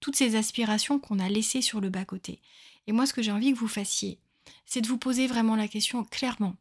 toutes 0.00 0.16
ces 0.16 0.36
aspirations 0.36 0.98
qu'on 0.98 1.18
a 1.18 1.28
laissées 1.28 1.60
sur 1.60 1.82
le 1.82 1.90
bas-côté. 1.90 2.40
Et 2.86 2.92
moi, 2.92 3.06
ce 3.06 3.12
que 3.12 3.22
j'ai 3.22 3.32
envie 3.32 3.52
que 3.52 3.58
vous 3.58 3.68
fassiez, 3.68 4.18
c'est 4.64 4.80
de 4.80 4.88
vous 4.88 4.98
poser 4.98 5.26
vraiment 5.26 5.56
la 5.56 5.68
question 5.68 6.04
clairement. 6.04 6.56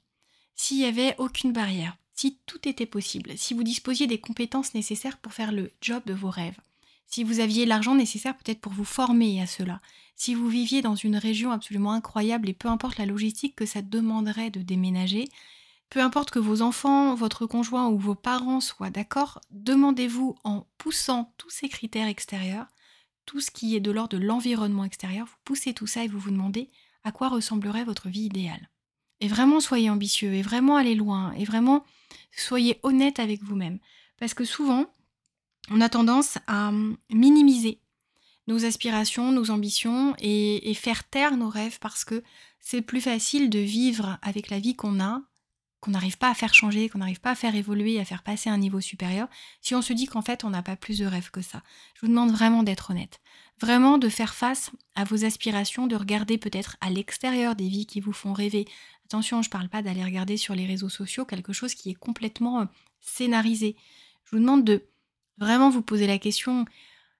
S'il 0.55 0.77
n'y 0.77 0.85
avait 0.85 1.15
aucune 1.17 1.51
barrière, 1.51 1.97
si 2.13 2.39
tout 2.45 2.67
était 2.67 2.85
possible, 2.85 3.37
si 3.37 3.53
vous 3.53 3.63
disposiez 3.63 4.07
des 4.07 4.19
compétences 4.19 4.73
nécessaires 4.73 5.17
pour 5.17 5.33
faire 5.33 5.51
le 5.51 5.71
job 5.81 6.01
de 6.05 6.13
vos 6.13 6.29
rêves, 6.29 6.59
si 7.07 7.23
vous 7.23 7.39
aviez 7.39 7.65
l'argent 7.65 7.95
nécessaire 7.95 8.35
peut-être 8.37 8.61
pour 8.61 8.71
vous 8.71 8.85
former 8.85 9.41
à 9.41 9.47
cela, 9.47 9.81
si 10.15 10.33
vous 10.33 10.47
viviez 10.47 10.81
dans 10.81 10.95
une 10.95 11.17
région 11.17 11.51
absolument 11.51 11.91
incroyable 11.91 12.49
et 12.49 12.53
peu 12.53 12.69
importe 12.69 12.97
la 12.97 13.05
logistique 13.05 13.55
que 13.55 13.65
ça 13.65 13.81
demanderait 13.81 14.49
de 14.49 14.61
déménager, 14.61 15.29
peu 15.89 15.99
importe 15.99 16.31
que 16.31 16.39
vos 16.39 16.61
enfants, 16.61 17.13
votre 17.15 17.45
conjoint 17.45 17.87
ou 17.87 17.97
vos 17.97 18.15
parents 18.15 18.61
soient 18.61 18.89
d'accord, 18.89 19.41
demandez-vous 19.51 20.35
en 20.43 20.65
poussant 20.77 21.33
tous 21.37 21.49
ces 21.49 21.69
critères 21.69 22.07
extérieurs 22.07 22.67
tout 23.25 23.39
ce 23.41 23.51
qui 23.51 23.75
est 23.75 23.79
de 23.79 23.91
l'ordre 23.91 24.17
de 24.17 24.23
l'environnement 24.23 24.83
extérieur, 24.83 25.25
vous 25.25 25.37
poussez 25.43 25.73
tout 25.73 25.87
ça 25.87 26.03
et 26.03 26.07
vous 26.07 26.19
vous 26.19 26.31
demandez 26.31 26.69
à 27.03 27.11
quoi 27.11 27.29
ressemblerait 27.29 27.83
votre 27.83 28.09
vie 28.09 28.25
idéale. 28.25 28.69
Et 29.21 29.27
vraiment 29.27 29.59
soyez 29.59 29.89
ambitieux, 29.89 30.33
et 30.33 30.41
vraiment 30.41 30.75
allez 30.75 30.95
loin, 30.95 31.31
et 31.33 31.45
vraiment 31.45 31.85
soyez 32.35 32.79
honnête 32.83 33.19
avec 33.19 33.43
vous-même. 33.43 33.79
Parce 34.19 34.33
que 34.33 34.45
souvent, 34.45 34.85
on 35.69 35.81
a 35.81 35.89
tendance 35.89 36.37
à 36.47 36.69
hum, 36.69 36.97
minimiser 37.09 37.79
nos 38.47 38.65
aspirations, 38.65 39.31
nos 39.31 39.51
ambitions, 39.51 40.15
et, 40.19 40.69
et 40.69 40.73
faire 40.73 41.03
taire 41.03 41.37
nos 41.37 41.49
rêves 41.49 41.79
parce 41.79 42.03
que 42.03 42.23
c'est 42.59 42.81
plus 42.81 43.01
facile 43.01 43.49
de 43.49 43.59
vivre 43.59 44.17
avec 44.21 44.49
la 44.49 44.59
vie 44.59 44.75
qu'on 44.75 44.99
a 44.99 45.21
qu'on 45.85 45.91
n'arrive 45.91 46.17
pas 46.17 46.31
à 46.31 46.33
faire 46.33 46.53
changer, 46.53 46.89
qu'on 46.89 46.97
n'arrive 46.97 47.21
pas 47.21 47.31
à 47.31 47.35
faire 47.35 47.55
évoluer, 47.55 47.99
à 47.99 48.05
faire 48.05 48.23
passer 48.23 48.49
un 48.49 48.57
niveau 48.57 48.81
supérieur, 48.81 49.27
si 49.61 49.75
on 49.75 49.83
se 49.83 49.93
dit 49.93 50.07
qu'en 50.07 50.23
fait 50.23 50.43
on 50.43 50.49
n'a 50.49 50.63
pas 50.63 50.75
plus 50.75 50.97
de 50.97 51.05
rêves 51.05 51.29
que 51.29 51.41
ça. 51.41 51.61
Je 51.93 52.01
vous 52.01 52.07
demande 52.07 52.31
vraiment 52.31 52.63
d'être 52.63 52.89
honnête. 52.89 53.21
Vraiment 53.61 53.99
de 53.99 54.09
faire 54.09 54.33
face 54.33 54.71
à 54.95 55.03
vos 55.03 55.23
aspirations, 55.23 55.85
de 55.85 55.95
regarder 55.95 56.39
peut-être 56.39 56.75
à 56.81 56.89
l'extérieur 56.89 57.55
des 57.55 57.69
vies 57.69 57.85
qui 57.85 58.01
vous 58.01 58.13
font 58.13 58.33
rêver. 58.33 58.65
Attention, 59.05 59.43
je 59.43 59.49
ne 59.49 59.51
parle 59.51 59.69
pas 59.69 59.83
d'aller 59.83 60.03
regarder 60.03 60.37
sur 60.37 60.55
les 60.55 60.65
réseaux 60.65 60.89
sociaux 60.89 61.23
quelque 61.23 61.53
chose 61.53 61.75
qui 61.75 61.91
est 61.91 61.95
complètement 61.95 62.61
euh, 62.61 62.65
scénarisé. 62.99 63.75
Je 64.25 64.31
vous 64.31 64.41
demande 64.41 64.63
de 64.63 64.87
vraiment 65.37 65.69
vous 65.69 65.83
poser 65.83 66.07
la 66.07 66.17
question 66.17 66.65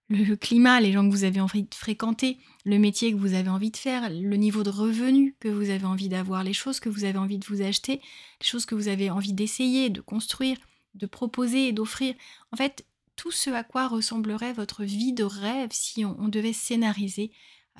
le 0.09 0.35
climat, 0.35 0.79
les 0.79 0.91
gens 0.91 1.07
que 1.07 1.13
vous 1.13 1.23
avez 1.23 1.39
envie 1.39 1.63
de 1.63 1.73
fréquenter, 1.73 2.37
le 2.63 2.77
métier 2.77 3.11
que 3.11 3.17
vous 3.17 3.33
avez 3.33 3.49
envie 3.49 3.71
de 3.71 3.77
faire, 3.77 4.09
le 4.09 4.35
niveau 4.35 4.63
de 4.63 4.69
revenu 4.69 5.35
que 5.39 5.47
vous 5.47 5.69
avez 5.69 5.85
envie 5.85 6.09
d'avoir, 6.09 6.43
les 6.43 6.53
choses 6.53 6.79
que 6.79 6.89
vous 6.89 7.05
avez 7.05 7.17
envie 7.17 7.39
de 7.39 7.45
vous 7.45 7.61
acheter, 7.61 8.01
les 8.41 8.45
choses 8.47 8.65
que 8.65 8.75
vous 8.75 8.87
avez 8.87 9.09
envie 9.09 9.33
d'essayer, 9.33 9.89
de 9.89 10.01
construire, 10.01 10.57
de 10.93 11.07
proposer 11.07 11.67
et 11.67 11.71
d'offrir. 11.73 12.13
En 12.51 12.57
fait, 12.57 12.85
tout 13.15 13.31
ce 13.31 13.49
à 13.49 13.63
quoi 13.63 13.87
ressemblerait 13.87 14.53
votre 14.53 14.83
vie 14.83 15.13
de 15.13 15.23
rêve 15.23 15.69
si 15.71 16.05
on, 16.05 16.27
devait 16.27 16.53
scénariser 16.53 17.31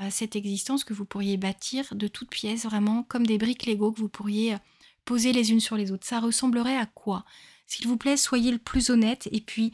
cette 0.10 0.36
existence 0.36 0.84
que 0.84 0.94
vous 0.94 1.06
pourriez 1.06 1.38
bâtir 1.38 1.94
de 1.96 2.08
toutes 2.08 2.30
pièces, 2.30 2.66
vraiment 2.66 3.04
comme 3.04 3.26
des 3.26 3.38
briques 3.38 3.66
Lego 3.66 3.92
que 3.92 4.00
vous 4.00 4.10
pourriez 4.10 4.56
poser 5.04 5.32
les 5.32 5.52
unes 5.52 5.60
sur 5.60 5.78
les 5.78 5.92
autres. 5.92 6.08
Ça 6.08 6.20
ressemblerait 6.20 6.78
à 6.78 6.86
quoi? 6.86 7.26
S'il 7.68 7.88
vous 7.88 7.98
plaît, 7.98 8.18
soyez 8.18 8.52
le 8.52 8.58
plus 8.58 8.90
honnête 8.90 9.30
et 9.32 9.42
puis 9.42 9.74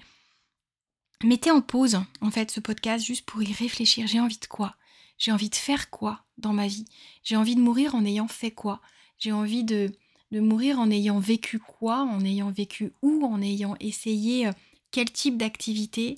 mettez 1.24 1.52
en 1.52 1.62
pause 1.62 2.00
en 2.22 2.32
fait 2.32 2.52
ce 2.52 2.60
podcast 2.60 3.06
juste 3.06 3.26
pour 3.26 3.42
y 3.44 3.54
réfléchir. 3.54 4.08
J'ai 4.08 4.20
envie 4.20 4.40
de 4.40 4.46
quoi? 4.46 4.76
J'ai 5.18 5.32
envie 5.32 5.50
de 5.50 5.56
faire 5.56 5.90
quoi 5.90 6.26
dans 6.38 6.54
ma 6.54 6.68
vie? 6.68 6.86
J'ai 7.24 7.36
envie 7.36 7.56
de 7.56 7.62
mourir 7.62 7.96
en 7.96 8.06
ayant 8.06 8.28
fait 8.28 8.52
quoi? 8.52 8.82
J'ai 9.20 9.32
envie 9.32 9.64
de, 9.64 9.92
mourir 10.32 10.80
en 10.80 10.90
ayant 10.90 11.20
vécu 11.20 11.60
quoi? 11.60 12.02
En 12.02 12.26
ayant 12.26 12.50
vécu 12.50 12.94
où? 13.02 13.24
En 13.26 13.42
ayant 13.42 13.76
essayé 13.80 14.48
euh, 14.48 14.52
quel 14.90 15.12
type 15.12 15.38
d'activité? 15.38 16.18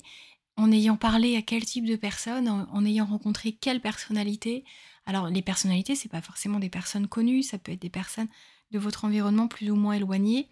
En 0.56 0.72
ayant 0.72 0.96
parlé 0.96 1.36
à 1.36 1.42
quel 1.42 1.64
type 1.64 1.84
de 1.84 1.96
personnes, 1.96 2.48
en, 2.48 2.84
ayant 2.86 3.04
rencontré 3.04 3.52
quelle 3.52 3.80
personnalité? 3.80 4.64
Alors 5.04 5.28
les 5.28 5.42
personnalités, 5.42 5.96
c'est 5.96 6.08
pas 6.08 6.22
forcément 6.22 6.58
des 6.58 6.70
personnes 6.70 7.08
connues, 7.08 7.42
ça 7.42 7.58
peut 7.58 7.72
être 7.72 7.82
des 7.82 7.90
personnes 7.90 8.28
de 8.70 8.78
votre 8.78 9.04
environnement 9.04 9.48
plus 9.48 9.70
ou 9.70 9.76
moins 9.76 9.94
éloigné, 9.94 10.48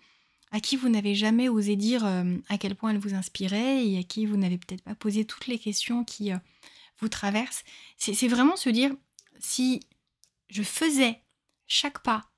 à 0.53 0.61
qui 0.61 0.77
vous 0.77 0.91
n'avez 0.91 1.15
jamais 1.15 1.49
osé 1.49 1.77
dire 1.77 2.05
euh, 2.05 2.37
à 2.49 2.59
quel 2.59 2.77
point 2.77 2.91
elle 2.91 2.99
vous 2.99 3.15
inspirait 3.15 3.87
et 3.87 3.99
à 3.99 4.03
qui 4.03 4.27
vous 4.27 4.37
n'avez 4.37 4.59
peut-être 4.59 4.83
pas 4.83 4.95
posé 4.95 5.25
toutes 5.25 5.47
les 5.47 5.59
questions 5.59 6.05
qui 6.05 6.31
euh, 6.31 6.37
vous 7.01 7.09
traversent. 7.09 7.65
C'est 7.97 8.29
vraiment 8.29 8.57
se 8.57 8.69
dire, 8.69 8.95
si 9.41 9.81
je 10.49 10.63
faisais 10.63 11.21
chaque 11.67 12.03
pas, 12.03 12.31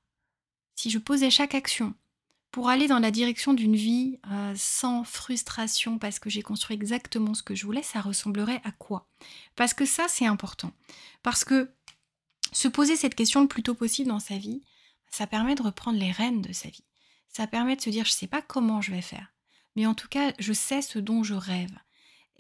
si 0.76 0.90
je 0.90 0.99
posais 0.99 1.30
chaque 1.30 1.54
action 1.54 1.94
pour 2.52 2.68
aller 2.68 2.87
dans 2.87 3.00
la 3.00 3.11
direction 3.11 3.52
d'une 3.52 3.75
vie 3.75 4.21
euh, 4.30 4.54
sans 4.56 5.02
frustration 5.02 5.99
parce 5.99 6.21
que 6.21 6.30
j'ai 6.30 6.42
construit 6.42 6.76
exactement 6.76 7.35
ce 7.35 7.42
que 7.42 7.56
je 7.56 7.66
voulais, 7.66 7.83
ça 7.83 8.00
ressemblerait 8.00 8.61
à 8.62 8.71
quoi? 8.71 9.09
Parce 9.56 9.75
que 9.75 9.85
ça, 9.85 10.06
c'est 10.09 10.26
important. 10.26 10.71
Parce 11.25 11.44
que 11.44 11.68
se 12.52 12.68
poser 12.68 12.94
cette 12.94 13.16
question 13.16 13.40
le 13.40 13.49
plus 13.49 13.64
tôt 13.64 13.75
possible 13.75 14.09
dans 14.09 14.21
sa 14.21 14.38
vie, 14.38 14.62
ça 15.11 15.26
permet 15.26 15.56
de 15.56 15.62
reprendre 15.62 15.99
les 15.99 16.12
rênes 16.12 16.42
de 16.42 16.52
sa 16.52 16.68
vie. 16.68 16.85
Ça 17.37 17.47
permet 17.47 17.76
de 17.76 17.81
se 17.81 17.91
dire, 17.91 18.05
je 18.05 18.11
ne 18.11 18.17
sais 18.17 18.26
pas 18.26 18.43
comment 18.43 18.81
je 18.81 18.93
vais 18.93 19.03
faire, 19.03 19.33
mais 19.76 19.87
en 19.87 19.95
tout 19.95 20.09
cas, 20.09 20.33
je 20.38 20.53
sais 20.53 20.83
ce 20.83 20.99
dont 20.99 21.23
je 21.23 21.35
rêve. 21.35 21.73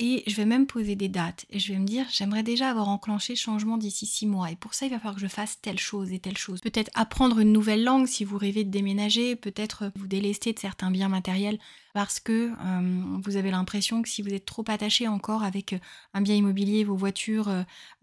Et 0.00 0.24
je 0.26 0.34
vais 0.34 0.44
même 0.44 0.66
poser 0.66 0.96
des 0.96 1.08
dates. 1.08 1.46
Et 1.50 1.60
je 1.60 1.72
vais 1.72 1.78
me 1.78 1.86
dire, 1.86 2.04
j'aimerais 2.10 2.42
déjà 2.42 2.68
avoir 2.68 2.88
enclenché 2.88 3.36
changement 3.36 3.76
d'ici 3.76 4.06
six 4.06 4.26
mois. 4.26 4.50
Et 4.50 4.56
pour 4.56 4.74
ça, 4.74 4.86
il 4.86 4.90
va 4.90 4.98
falloir 4.98 5.14
que 5.14 5.20
je 5.20 5.28
fasse 5.28 5.60
telle 5.60 5.78
chose 5.78 6.12
et 6.12 6.18
telle 6.18 6.36
chose. 6.36 6.60
Peut-être 6.60 6.90
apprendre 6.94 7.38
une 7.38 7.52
nouvelle 7.52 7.84
langue 7.84 8.06
si 8.06 8.24
vous 8.24 8.36
rêvez 8.36 8.64
de 8.64 8.70
déménager. 8.70 9.36
Peut-être 9.36 9.92
vous 9.94 10.08
délester 10.08 10.52
de 10.52 10.58
certains 10.58 10.90
biens 10.90 11.08
matériels 11.08 11.60
parce 11.92 12.18
que 12.18 12.50
euh, 12.50 13.02
vous 13.22 13.36
avez 13.36 13.52
l'impression 13.52 14.02
que 14.02 14.08
si 14.08 14.20
vous 14.20 14.34
êtes 14.34 14.46
trop 14.46 14.64
attaché 14.66 15.06
encore 15.06 15.44
avec 15.44 15.74
euh, 15.74 15.78
un 16.12 16.22
bien 16.22 16.34
immobilier, 16.34 16.82
vos 16.82 16.96
voitures, 16.96 17.48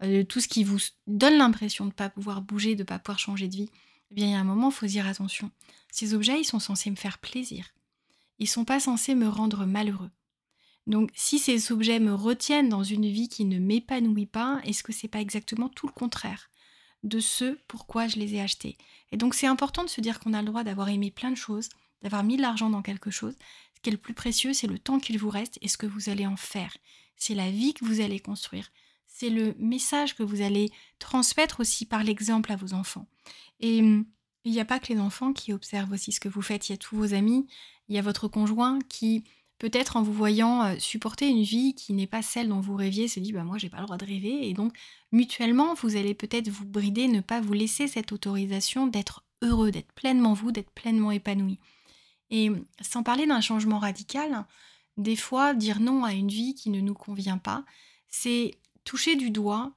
euh, 0.02 0.24
tout 0.24 0.40
ce 0.40 0.48
qui 0.48 0.64
vous 0.64 0.78
donne 1.06 1.36
l'impression 1.36 1.84
de 1.84 1.90
ne 1.90 1.94
pas 1.94 2.08
pouvoir 2.08 2.40
bouger, 2.40 2.74
de 2.74 2.82
ne 2.82 2.86
pas 2.86 2.98
pouvoir 2.98 3.18
changer 3.18 3.48
de 3.48 3.56
vie, 3.56 3.70
eh 4.12 4.14
bien, 4.14 4.26
il 4.26 4.32
y 4.32 4.34
a 4.34 4.40
un 4.40 4.44
moment, 4.44 4.70
il 4.70 4.74
faut 4.74 4.86
dire 4.86 5.06
attention. 5.06 5.50
Ces 5.92 6.14
objets, 6.14 6.40
ils 6.40 6.44
sont 6.44 6.58
censés 6.58 6.90
me 6.90 6.96
faire 6.96 7.18
plaisir. 7.18 7.66
Ils 8.38 8.48
sont 8.48 8.64
pas 8.64 8.80
censés 8.80 9.14
me 9.14 9.28
rendre 9.28 9.66
malheureux. 9.66 10.10
Donc, 10.86 11.10
si 11.14 11.38
ces 11.38 11.70
objets 11.70 12.00
me 12.00 12.14
retiennent 12.14 12.70
dans 12.70 12.82
une 12.82 13.06
vie 13.06 13.28
qui 13.28 13.44
ne 13.44 13.58
m'épanouit 13.58 14.26
pas, 14.26 14.60
est-ce 14.64 14.82
que 14.82 14.92
c'est 14.92 15.06
pas 15.06 15.20
exactement 15.20 15.68
tout 15.68 15.86
le 15.86 15.92
contraire 15.92 16.48
de 17.04 17.20
ce 17.20 17.58
pourquoi 17.68 18.08
je 18.08 18.16
les 18.16 18.34
ai 18.34 18.40
achetés? 18.40 18.78
Et 19.12 19.18
donc, 19.18 19.34
c'est 19.34 19.46
important 19.46 19.84
de 19.84 19.90
se 19.90 20.00
dire 20.00 20.18
qu'on 20.18 20.32
a 20.32 20.40
le 20.40 20.46
droit 20.46 20.64
d'avoir 20.64 20.88
aimé 20.88 21.10
plein 21.10 21.30
de 21.30 21.36
choses, 21.36 21.68
d'avoir 22.00 22.24
mis 22.24 22.38
de 22.38 22.42
l'argent 22.42 22.70
dans 22.70 22.82
quelque 22.82 23.10
chose. 23.10 23.34
Ce 23.76 23.80
qui 23.82 23.90
est 23.90 23.92
le 23.92 23.98
plus 23.98 24.14
précieux, 24.14 24.54
c'est 24.54 24.66
le 24.66 24.78
temps 24.78 24.98
qu'il 24.98 25.18
vous 25.18 25.30
reste 25.30 25.58
et 25.60 25.68
ce 25.68 25.76
que 25.76 25.86
vous 25.86 26.08
allez 26.08 26.26
en 26.26 26.36
faire. 26.36 26.74
C'est 27.16 27.34
la 27.34 27.50
vie 27.50 27.74
que 27.74 27.84
vous 27.84 28.00
allez 28.00 28.18
construire. 28.18 28.72
C'est 29.06 29.30
le 29.30 29.54
message 29.58 30.16
que 30.16 30.22
vous 30.22 30.40
allez 30.40 30.70
transmettre 30.98 31.60
aussi 31.60 31.84
par 31.84 32.02
l'exemple 32.02 32.50
à 32.50 32.56
vos 32.56 32.72
enfants. 32.72 33.06
Et 33.60 33.80
hum, 33.80 34.06
il 34.44 34.52
n'y 34.52 34.60
a 34.60 34.64
pas 34.64 34.78
que 34.78 34.92
les 34.92 35.00
enfants 35.00 35.32
qui 35.32 35.52
observent 35.52 35.92
aussi 35.92 36.12
ce 36.12 36.20
que 36.20 36.28
vous 36.28 36.42
faites, 36.42 36.68
il 36.68 36.72
y 36.72 36.74
a 36.74 36.78
tous 36.78 36.96
vos 36.96 37.14
amis, 37.14 37.46
il 37.88 37.94
y 37.94 37.98
a 37.98 38.02
votre 38.02 38.28
conjoint 38.28 38.78
qui, 38.88 39.24
peut-être 39.58 39.96
en 39.96 40.02
vous 40.02 40.12
voyant 40.12 40.64
euh, 40.64 40.78
supporter 40.78 41.28
une 41.28 41.42
vie 41.42 41.74
qui 41.74 41.92
n'est 41.92 42.08
pas 42.08 42.22
celle 42.22 42.48
dont 42.48 42.60
vous 42.60 42.74
rêviez, 42.74 43.06
se 43.06 43.20
dit 43.20 43.32
bah 43.32 43.44
moi 43.44 43.58
j'ai 43.58 43.68
pas 43.68 43.78
le 43.78 43.84
droit 43.84 43.96
de 43.96 44.04
rêver. 44.04 44.48
Et 44.48 44.54
donc 44.54 44.74
mutuellement 45.12 45.74
vous 45.74 45.96
allez 45.96 46.14
peut-être 46.14 46.48
vous 46.48 46.64
brider, 46.64 47.06
ne 47.06 47.20
pas 47.20 47.40
vous 47.40 47.52
laisser 47.52 47.86
cette 47.86 48.10
autorisation 48.10 48.88
d'être 48.88 49.22
heureux, 49.40 49.70
d'être 49.70 49.92
pleinement 49.92 50.32
vous, 50.32 50.50
d'être 50.50 50.70
pleinement 50.70 51.12
épanoui. 51.12 51.60
Et 52.30 52.50
sans 52.80 53.02
parler 53.02 53.26
d'un 53.26 53.40
changement 53.40 53.78
radical, 53.78 54.46
des 54.96 55.16
fois 55.16 55.54
dire 55.54 55.80
non 55.80 56.04
à 56.04 56.12
une 56.12 56.28
vie 56.28 56.54
qui 56.54 56.70
ne 56.70 56.80
nous 56.80 56.94
convient 56.94 57.38
pas, 57.38 57.64
c'est 58.08 58.52
toucher 58.84 59.16
du 59.16 59.30
doigt 59.30 59.72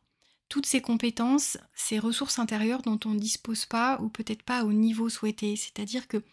toutes 0.55 0.65
ces 0.65 0.79
compétences, 0.79 1.57
ces 1.73 1.99
ressources 1.99 2.39
intérieures 2.39 2.81
dont 2.81 2.97
on 3.03 3.09
ne 3.09 3.19
dispose 3.19 3.65
pas 3.65 3.99
ou 3.99 4.07
peut-être 4.07 4.41
pas 4.41 4.63
au 4.63 4.71
niveau 4.71 5.09
souhaité. 5.09 5.57
C'est-à-dire 5.57 6.07
que 6.07 6.23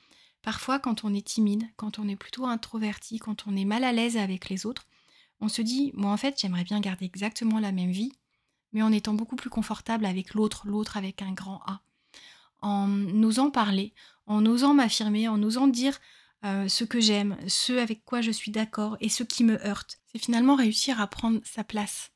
parfois 0.42 0.78
quand 0.78 1.02
on 1.02 1.12
est 1.12 1.26
timide, 1.26 1.64
quand 1.74 1.98
on 1.98 2.06
est 2.06 2.14
plutôt 2.14 2.46
introverti, 2.46 3.18
quand 3.18 3.48
on 3.48 3.56
est 3.56 3.64
mal 3.64 3.82
à 3.82 3.90
l'aise 3.90 4.16
avec 4.16 4.48
les 4.48 4.64
autres, 4.64 4.86
on 5.40 5.48
se 5.48 5.60
dit, 5.60 5.90
moi 5.94 6.12
en 6.12 6.16
fait 6.16 6.40
j'aimerais 6.40 6.62
bien 6.62 6.78
garder 6.78 7.04
exactement 7.04 7.58
la 7.58 7.72
même 7.72 7.90
vie, 7.90 8.12
mais 8.72 8.80
en 8.80 8.92
étant 8.92 9.12
beaucoup 9.12 9.34
plus 9.34 9.50
confortable 9.50 10.06
avec 10.06 10.34
l'autre, 10.34 10.68
l'autre 10.68 10.96
avec 10.96 11.20
un 11.20 11.32
grand 11.32 11.60
A. 11.66 11.80
En 12.60 12.88
osant 13.24 13.50
parler, 13.50 13.92
en 14.28 14.46
osant 14.46 14.72
m'affirmer, 14.72 15.26
en 15.26 15.42
osant 15.42 15.66
dire 15.66 15.98
euh, 16.44 16.68
ce 16.68 16.84
que 16.84 17.00
j'aime, 17.00 17.36
ce 17.48 17.72
avec 17.72 18.04
quoi 18.04 18.20
je 18.20 18.30
suis 18.30 18.52
d'accord 18.52 18.96
et 19.00 19.08
ce 19.08 19.24
qui 19.24 19.42
me 19.42 19.60
heurte. 19.66 19.98
C'est 20.06 20.22
finalement 20.22 20.54
réussir 20.54 21.00
à 21.00 21.08
prendre 21.08 21.40
sa 21.42 21.64
place 21.64 22.12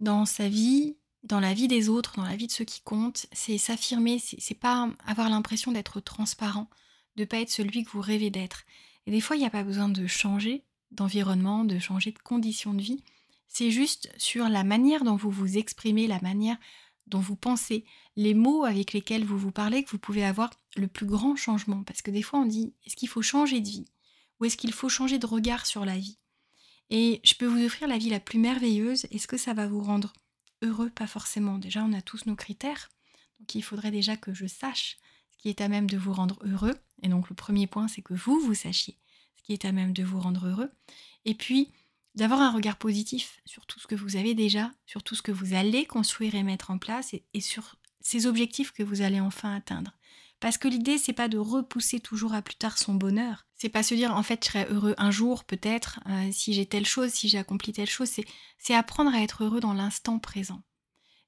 dans 0.00 0.26
sa 0.26 0.50
vie, 0.50 0.97
dans 1.24 1.40
la 1.40 1.54
vie 1.54 1.68
des 1.68 1.88
autres, 1.88 2.14
dans 2.16 2.24
la 2.24 2.36
vie 2.36 2.46
de 2.46 2.52
ceux 2.52 2.64
qui 2.64 2.80
comptent, 2.80 3.26
c'est 3.32 3.58
s'affirmer, 3.58 4.18
c'est 4.18 4.54
pas 4.54 4.88
avoir 5.06 5.28
l'impression 5.28 5.72
d'être 5.72 6.00
transparent, 6.00 6.68
de 7.16 7.24
pas 7.24 7.40
être 7.40 7.50
celui 7.50 7.84
que 7.84 7.90
vous 7.90 8.00
rêvez 8.00 8.30
d'être. 8.30 8.64
Et 9.06 9.10
des 9.10 9.20
fois, 9.20 9.36
il 9.36 9.40
n'y 9.40 9.46
a 9.46 9.50
pas 9.50 9.64
besoin 9.64 9.88
de 9.88 10.06
changer 10.06 10.64
d'environnement, 10.90 11.64
de 11.64 11.78
changer 11.78 12.12
de 12.12 12.18
conditions 12.18 12.74
de 12.74 12.82
vie. 12.82 13.02
C'est 13.46 13.70
juste 13.70 14.10
sur 14.16 14.48
la 14.48 14.64
manière 14.64 15.04
dont 15.04 15.16
vous 15.16 15.30
vous 15.30 15.58
exprimez, 15.58 16.06
la 16.06 16.20
manière 16.20 16.56
dont 17.06 17.20
vous 17.20 17.36
pensez, 17.36 17.84
les 18.16 18.34
mots 18.34 18.64
avec 18.64 18.92
lesquels 18.92 19.24
vous 19.24 19.38
vous 19.38 19.50
parlez, 19.50 19.82
que 19.82 19.90
vous 19.90 19.98
pouvez 19.98 20.24
avoir 20.24 20.50
le 20.76 20.86
plus 20.86 21.06
grand 21.06 21.36
changement. 21.36 21.82
Parce 21.82 22.02
que 22.02 22.10
des 22.10 22.22
fois, 22.22 22.40
on 22.40 22.46
dit, 22.46 22.74
est-ce 22.84 22.96
qu'il 22.96 23.08
faut 23.08 23.22
changer 23.22 23.60
de 23.60 23.68
vie? 23.68 23.86
Ou 24.40 24.44
est-ce 24.44 24.56
qu'il 24.56 24.72
faut 24.72 24.88
changer 24.88 25.18
de 25.18 25.26
regard 25.26 25.66
sur 25.66 25.84
la 25.84 25.96
vie? 25.96 26.18
Et 26.90 27.20
je 27.24 27.34
peux 27.34 27.46
vous 27.46 27.64
offrir 27.64 27.88
la 27.88 27.98
vie 27.98 28.10
la 28.10 28.20
plus 28.20 28.38
merveilleuse. 28.38 29.06
Est-ce 29.10 29.26
que 29.26 29.36
ça 29.36 29.54
va 29.54 29.66
vous 29.66 29.82
rendre 29.82 30.12
heureux, 30.62 30.90
pas 30.90 31.06
forcément. 31.06 31.58
Déjà, 31.58 31.82
on 31.84 31.92
a 31.92 32.02
tous 32.02 32.26
nos 32.26 32.36
critères. 32.36 32.90
Donc 33.38 33.54
il 33.54 33.62
faudrait 33.62 33.90
déjà 33.90 34.16
que 34.16 34.34
je 34.34 34.46
sache 34.46 34.98
ce 35.30 35.38
qui 35.38 35.48
est 35.48 35.60
à 35.60 35.68
même 35.68 35.88
de 35.88 35.96
vous 35.96 36.12
rendre 36.12 36.38
heureux. 36.44 36.74
Et 37.02 37.08
donc 37.08 37.28
le 37.28 37.36
premier 37.36 37.66
point, 37.66 37.88
c'est 37.88 38.02
que 38.02 38.14
vous, 38.14 38.40
vous 38.40 38.54
sachiez 38.54 38.98
ce 39.36 39.42
qui 39.42 39.52
est 39.52 39.64
à 39.64 39.72
même 39.72 39.92
de 39.92 40.02
vous 40.02 40.20
rendre 40.20 40.46
heureux. 40.46 40.70
Et 41.24 41.34
puis, 41.34 41.70
d'avoir 42.14 42.40
un 42.40 42.50
regard 42.50 42.76
positif 42.76 43.40
sur 43.44 43.64
tout 43.66 43.78
ce 43.78 43.86
que 43.86 43.94
vous 43.94 44.16
avez 44.16 44.34
déjà, 44.34 44.72
sur 44.86 45.02
tout 45.02 45.14
ce 45.14 45.22
que 45.22 45.32
vous 45.32 45.54
allez 45.54 45.86
construire 45.86 46.34
et 46.34 46.42
mettre 46.42 46.70
en 46.70 46.78
place, 46.78 47.14
et, 47.14 47.40
sur 47.40 47.76
ces 48.00 48.26
objectifs 48.26 48.72
que 48.72 48.82
vous 48.82 49.02
allez 49.02 49.20
enfin 49.20 49.54
atteindre. 49.54 49.92
Parce 50.40 50.58
que 50.58 50.68
l'idée, 50.68 50.98
c'est 50.98 51.12
pas 51.12 51.28
de 51.28 51.38
repousser 51.38 52.00
toujours 52.00 52.32
à 52.32 52.42
plus 52.42 52.54
tard 52.54 52.78
son 52.78 52.94
bonheur. 52.94 53.46
C'est 53.54 53.68
pas 53.68 53.82
se 53.82 53.94
dire, 53.94 54.14
en 54.14 54.22
fait, 54.22 54.44
je 54.44 54.50
serai 54.50 54.66
heureux 54.70 54.94
un 54.98 55.10
jour, 55.10 55.44
peut-être, 55.44 56.00
euh, 56.08 56.28
si 56.30 56.52
j'ai 56.52 56.66
telle 56.66 56.86
chose, 56.86 57.10
si 57.10 57.28
j'ai 57.28 57.38
accompli 57.38 57.72
telle 57.72 57.90
chose. 57.90 58.10
C'est 58.58 58.74
apprendre 58.74 59.12
à 59.12 59.20
être 59.20 59.44
heureux 59.44 59.60
dans 59.60 59.74
l'instant 59.74 60.18
présent. 60.20 60.62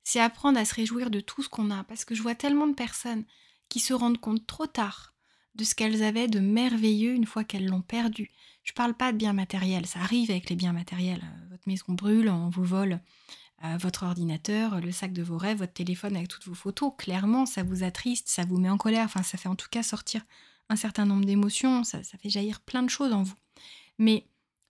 C'est 0.05 0.21
apprendre 0.21 0.59
à 0.59 0.65
se 0.65 0.75
réjouir 0.75 1.11
de 1.11 1.21
tout 1.21 1.43
ce 1.43 1.49
qu'on 1.49 1.71
a. 1.71 1.83
Parce 1.85 2.05
que 2.05 2.15
je 2.15 2.23
vois 2.23 2.37
tellement 2.37 2.69
de 2.69 2.75
personnes 2.75 3.25
qui 3.69 3.81
se 3.81 3.93
rendent 3.93 4.21
compte 4.21 4.47
trop 4.47 4.67
tard 4.67 5.15
de 5.57 5.65
ce 5.65 5.75
qu'elles 5.75 6.03
avaient 6.05 6.29
de 6.29 6.39
merveilleux 6.39 7.13
une 7.13 7.27
fois 7.27 7.45
qu'elles 7.45 7.67
l'ont 7.67 7.83
perdu. 7.83 8.31
Je 8.63 8.73
parle 8.73 8.95
pas 8.95 9.13
de 9.13 9.17
biens 9.17 9.33
matériels, 9.33 9.87
ça 9.87 10.01
arrive 10.01 10.31
avec 10.31 10.49
les 10.49 10.57
biens 10.57 10.73
matériels. 10.73 11.23
Votre 11.51 11.63
maison 11.67 11.93
brûle, 11.93 12.29
on 12.29 12.51
vous 12.51 12.65
vole 12.65 13.01
votre 13.79 14.05
ordinateur, 14.05 14.81
le 14.81 14.91
sac 14.91 15.13
de 15.13 15.23
vos 15.23 15.37
rêves, 15.37 15.59
votre 15.59 15.75
téléphone 15.75 16.17
avec 16.17 16.29
toutes 16.29 16.47
vos 16.47 16.55
photos. 16.55 16.93
Clairement, 16.97 17.45
ça 17.45 17.63
vous 17.63 17.85
attriste, 17.85 18.29
ça 18.29 18.45
vous 18.45 18.59
met 18.59 18.71
en 18.71 18.79
colère, 18.79 19.05
enfin 19.05 19.23
ça 19.23 19.37
fait 19.37 19.51
en 19.51 19.55
tout 19.57 19.69
cas 19.71 19.83
sortir 19.83 20.23
un 20.71 20.77
certain 20.77 21.05
nombre 21.05 21.25
d'émotions, 21.25 21.85
ça, 21.85 22.01
fait 22.03 22.31
jaillir 22.31 22.61
plein 22.61 22.83
de 22.83 22.89
choses 22.89 23.13
en 23.13 23.23
vous. 23.23 23.35
Mais 23.99 24.25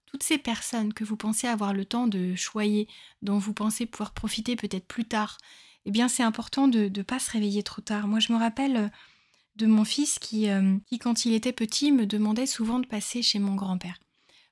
toutes 0.06 0.22
ces 0.22 0.38
personnes 0.38 0.92
que 0.92 1.04
vous 1.04 1.16
pensez 1.16 1.46
avoir 1.46 1.72
le 1.72 1.84
temps 1.84 2.08
de 2.08 2.34
choyer, 2.34 2.88
dont 3.22 3.38
vous 3.38 3.52
pensez 3.52 3.86
pouvoir 3.86 4.12
profiter 4.12 4.56
peut-être 4.56 4.86
plus 4.86 5.04
tard, 5.04 5.38
eh 5.84 5.90
bien 5.90 6.08
c'est 6.08 6.22
important 6.22 6.68
de 6.68 6.88
ne 6.88 7.02
pas 7.02 7.18
se 7.18 7.30
réveiller 7.30 7.62
trop 7.62 7.82
tard. 7.82 8.08
Moi 8.08 8.18
je 8.18 8.32
me 8.32 8.38
rappelle 8.38 8.76
euh, 8.76 8.88
de 9.56 9.66
mon 9.66 9.84
fils 9.84 10.18
euh, 10.32 10.78
qui, 10.86 10.98
quand 10.98 11.26
il 11.26 11.34
était 11.34 11.52
petit, 11.52 11.92
me 11.92 12.06
demandait 12.06 12.46
souvent 12.46 12.80
de 12.80 12.86
passer 12.86 13.22
chez 13.22 13.38
mon 13.38 13.54
grand-père. 13.54 13.98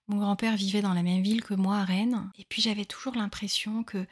Mon 0.09 0.17
grand-père 0.17 0.57
vivait 0.57 0.83
dans 0.83 0.95
la 0.95 1.03
même 1.03 1.23
ville 1.23 1.43
que 1.43 1.55
moi 1.55 1.77
à 1.77 1.85
Rennes, 1.85 2.31
et 2.39 2.45
puis 2.45 2.63
j'avais 2.63 2.87
toujours 2.87 3.15
l'impression 3.15 3.85
que 3.85 4.07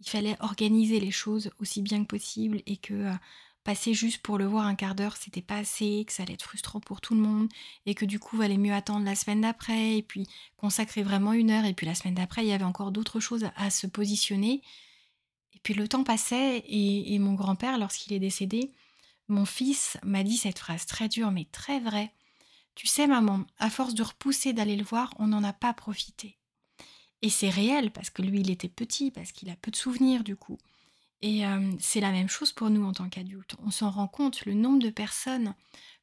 il 0.00 0.08
fallait 0.08 0.36
organiser 0.40 0.98
les 0.98 1.10
choses 1.10 1.50
aussi 1.58 1.82
bien 1.82 2.00
que 2.02 2.08
possible 2.08 2.62
et 2.66 2.78
que 2.78 2.94
euh, 2.94 3.12
passer 3.64 3.92
juste 3.92 4.22
pour 4.22 4.38
le 4.38 4.46
voir 4.46 4.66
un 4.66 4.74
quart 4.74 4.94
d'heure, 4.94 5.16
c'était 5.16 5.42
pas 5.42 5.56
assez, 5.56 6.04
que 6.06 6.12
ça 6.12 6.22
allait 6.22 6.34
être 6.34 6.42
frustrant 6.42 6.80
pour 6.80 7.00
tout 7.00 7.14
le 7.14 7.20
monde 7.20 7.48
et 7.86 7.94
que 7.94 8.04
du 8.04 8.18
coup, 8.18 8.36
valait 8.36 8.56
mieux 8.56 8.72
attendre 8.72 9.04
la 9.04 9.14
semaine 9.14 9.42
d'après 9.42 9.98
et 9.98 10.02
puis 10.02 10.26
consacrer 10.56 11.02
vraiment 11.02 11.32
une 11.32 11.50
heure 11.50 11.64
et 11.64 11.74
puis 11.74 11.86
la 11.86 11.94
semaine 11.94 12.14
d'après, 12.14 12.44
il 12.44 12.48
y 12.48 12.52
avait 12.52 12.64
encore 12.64 12.92
d'autres 12.92 13.20
choses 13.20 13.46
à, 13.56 13.70
se 13.70 13.86
positionner. 13.86 14.62
Et 15.54 15.58
puis 15.62 15.74
le 15.74 15.88
temps 15.88 16.04
passait 16.04 16.64
et, 16.66 17.18
mon 17.18 17.34
grand-père, 17.34 17.78
lorsqu'il 17.78 18.14
est 18.14 18.18
décédé, 18.18 18.72
mon 19.28 19.44
fils 19.44 19.98
m'a 20.02 20.22
dit 20.22 20.38
cette 20.38 20.58
phrase 20.58 20.86
très 20.86 21.08
dure 21.08 21.30
mais 21.30 21.46
très 21.52 21.80
vraie. 21.80 22.12
Tu 22.74 22.86
sais 22.86 23.06
maman, 23.06 23.44
à 23.58 23.70
force 23.70 23.94
de 23.94 24.02
repousser 24.02 24.52
d'aller 24.52 24.76
le 24.76 24.84
voir, 24.84 25.12
on 25.18 25.28
n'en 25.28 25.44
a 25.44 25.52
pas 25.52 25.74
profité. 25.74 26.38
Et 27.22 27.28
c'est 27.28 27.50
réel 27.50 27.90
parce 27.90 28.10
que 28.10 28.22
lui 28.22 28.40
il 28.40 28.50
était 28.50 28.68
petit, 28.68 29.10
parce 29.10 29.32
qu'il 29.32 29.50
a 29.50 29.56
peu 29.56 29.70
de 29.70 29.76
souvenirs 29.76 30.24
du 30.24 30.36
coup. 30.36 30.58
Et 31.22 31.46
euh, 31.46 31.72
c'est 31.78 32.00
la 32.00 32.12
même 32.12 32.28
chose 32.28 32.52
pour 32.52 32.70
nous 32.70 32.84
en 32.84 32.92
tant 32.92 33.08
qu'adultes. 33.08 33.56
On 33.62 33.70
s'en 33.70 33.90
rend 33.90 34.08
compte, 34.08 34.44
le 34.46 34.54
nombre 34.54 34.82
de 34.82 34.90
personnes 34.90 35.54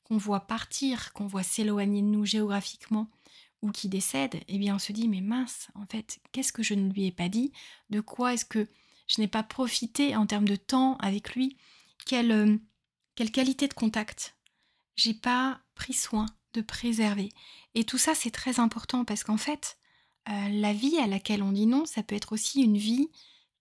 qu'on 0.04 0.18
voit 0.18 0.42
partir, 0.42 1.12
qu'on 1.14 1.28
voit 1.28 1.44
s'éloigner 1.44 2.02
de 2.02 2.08
nous 2.08 2.26
géographiquement 2.26 3.10
ou 3.64 3.72
qui 3.72 3.90
décèdent, 3.90 4.40
eh 4.48 4.60
bien 4.60 4.76
on 4.76 4.80
se 4.80 4.92
dit 4.92 5.08
mais 5.08 5.22
mince, 5.22 5.70
en 5.74 5.86
fait, 5.88 6.20
qu'est-ce 6.32 6.54
que 6.54 6.62
je 6.62 6.76
ne 6.76 6.92
lui 6.94 7.08
ai 7.08 7.12
pas 7.12 7.30
dit? 7.30 7.52
De 7.90 8.02
quoi 8.02 8.34
est-ce 8.34 8.46
que 8.46 8.68
je 9.08 9.20
n'ai 9.20 9.28
pas 9.28 9.44
profité 9.44 10.16
en 10.16 10.28
termes 10.28 10.48
de 10.48 10.56
temps 10.56 10.98
avec 10.98 11.34
lui? 11.34 11.58
Quelle, 12.06 12.32
euh, 12.32 12.58
quelle 13.16 13.32
qualité 13.32 13.68
de 13.68 13.74
contact? 13.74 14.38
J'ai 14.96 15.16
pas 15.16 15.60
pris 15.74 15.94
soin 15.94 16.28
de 16.58 16.62
préserver. 16.62 17.30
Et 17.76 17.84
tout 17.84 17.98
ça, 17.98 18.16
c'est 18.16 18.32
très 18.32 18.60
important 18.60 19.06
parce 19.06 19.24
qu'en 19.24 19.38
fait, 19.38 19.78
euh, 20.30 20.50
la 20.50 20.74
vie 20.74 20.98
à 20.98 21.08
laquelle 21.08 21.44
on 21.44 21.52
dit 21.52 21.68
non, 21.68 21.86
ça 21.86 22.04
peut 22.04 22.16
être 22.16 22.34
aussi 22.34 22.62
une 22.62 22.78
vie 22.78 23.10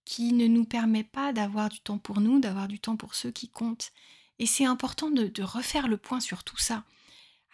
qui 0.04 0.32
ne 0.32 0.46
nous 0.46 0.64
permet 0.64 1.04
pas 1.04 1.32
d'avoir 1.32 1.68
du 1.68 1.80
temps 1.80 1.98
pour 1.98 2.20
nous, 2.20 2.40
d'avoir 2.40 2.68
du 2.68 2.80
temps 2.80 2.96
pour 2.96 3.14
ceux 3.14 3.30
qui 3.30 3.48
comptent. 3.48 3.92
Et 4.38 4.46
c'est 4.46 4.64
important 4.64 5.10
de, 5.10 5.26
de, 5.26 5.42
refaire 5.42 5.88
le 5.88 5.96
point 5.96 6.20
sur 6.20 6.44
tout 6.44 6.58
ça. 6.58 6.84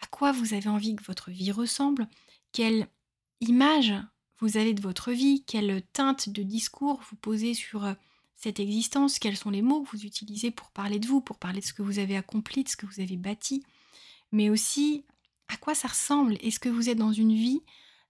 À 0.01 0.07
quoi 0.07 0.31
vous 0.31 0.53
avez 0.53 0.69
envie 0.69 0.95
que 0.95 1.03
votre 1.03 1.31
vie 1.31 1.51
ressemble? 1.51 2.07
Quelle 2.51 2.87
image 3.41 3.93
vous 4.39 4.57
avez 4.57 4.73
de 4.73 4.81
votre 4.81 5.11
vie? 5.11 5.43
Quelle 5.45 5.83
teinte 5.93 6.29
de 6.29 6.43
discours 6.43 7.01
vous 7.09 7.15
posez 7.15 7.53
sur 7.53 7.85
euh, 7.85 7.93
cette 8.35 8.59
existence? 8.59 9.19
Quels 9.19 9.37
sont 9.37 9.49
les 9.49 9.61
mots 9.61 9.81
que 9.83 9.89
vous 9.89 10.05
utilisez 10.05 10.51
pour 10.51 10.71
parler 10.71 10.99
de 10.99 11.07
vous, 11.07 11.21
pour 11.21 11.39
parler 11.39 11.59
de 11.59 11.65
ce 11.65 11.73
que 11.73 11.81
vous 11.81 11.99
avez 11.99 12.17
accompli, 12.17 12.63
de 12.63 12.69
ce 12.69 12.77
que 12.77 12.85
vous 12.85 12.99
avez 12.99 13.17
bâti? 13.17 13.63
Mais 14.31 14.49
aussi, 14.49 15.05
à 15.47 15.57
quoi 15.57 15.75
ça 15.75 15.87
ressemble? 15.87 16.37
Est-ce 16.41 16.59
que 16.59 16.69
vous 16.69 16.89
êtes 16.89 16.97
dans 16.97 17.13
une 17.13 17.33
vie 17.33 17.61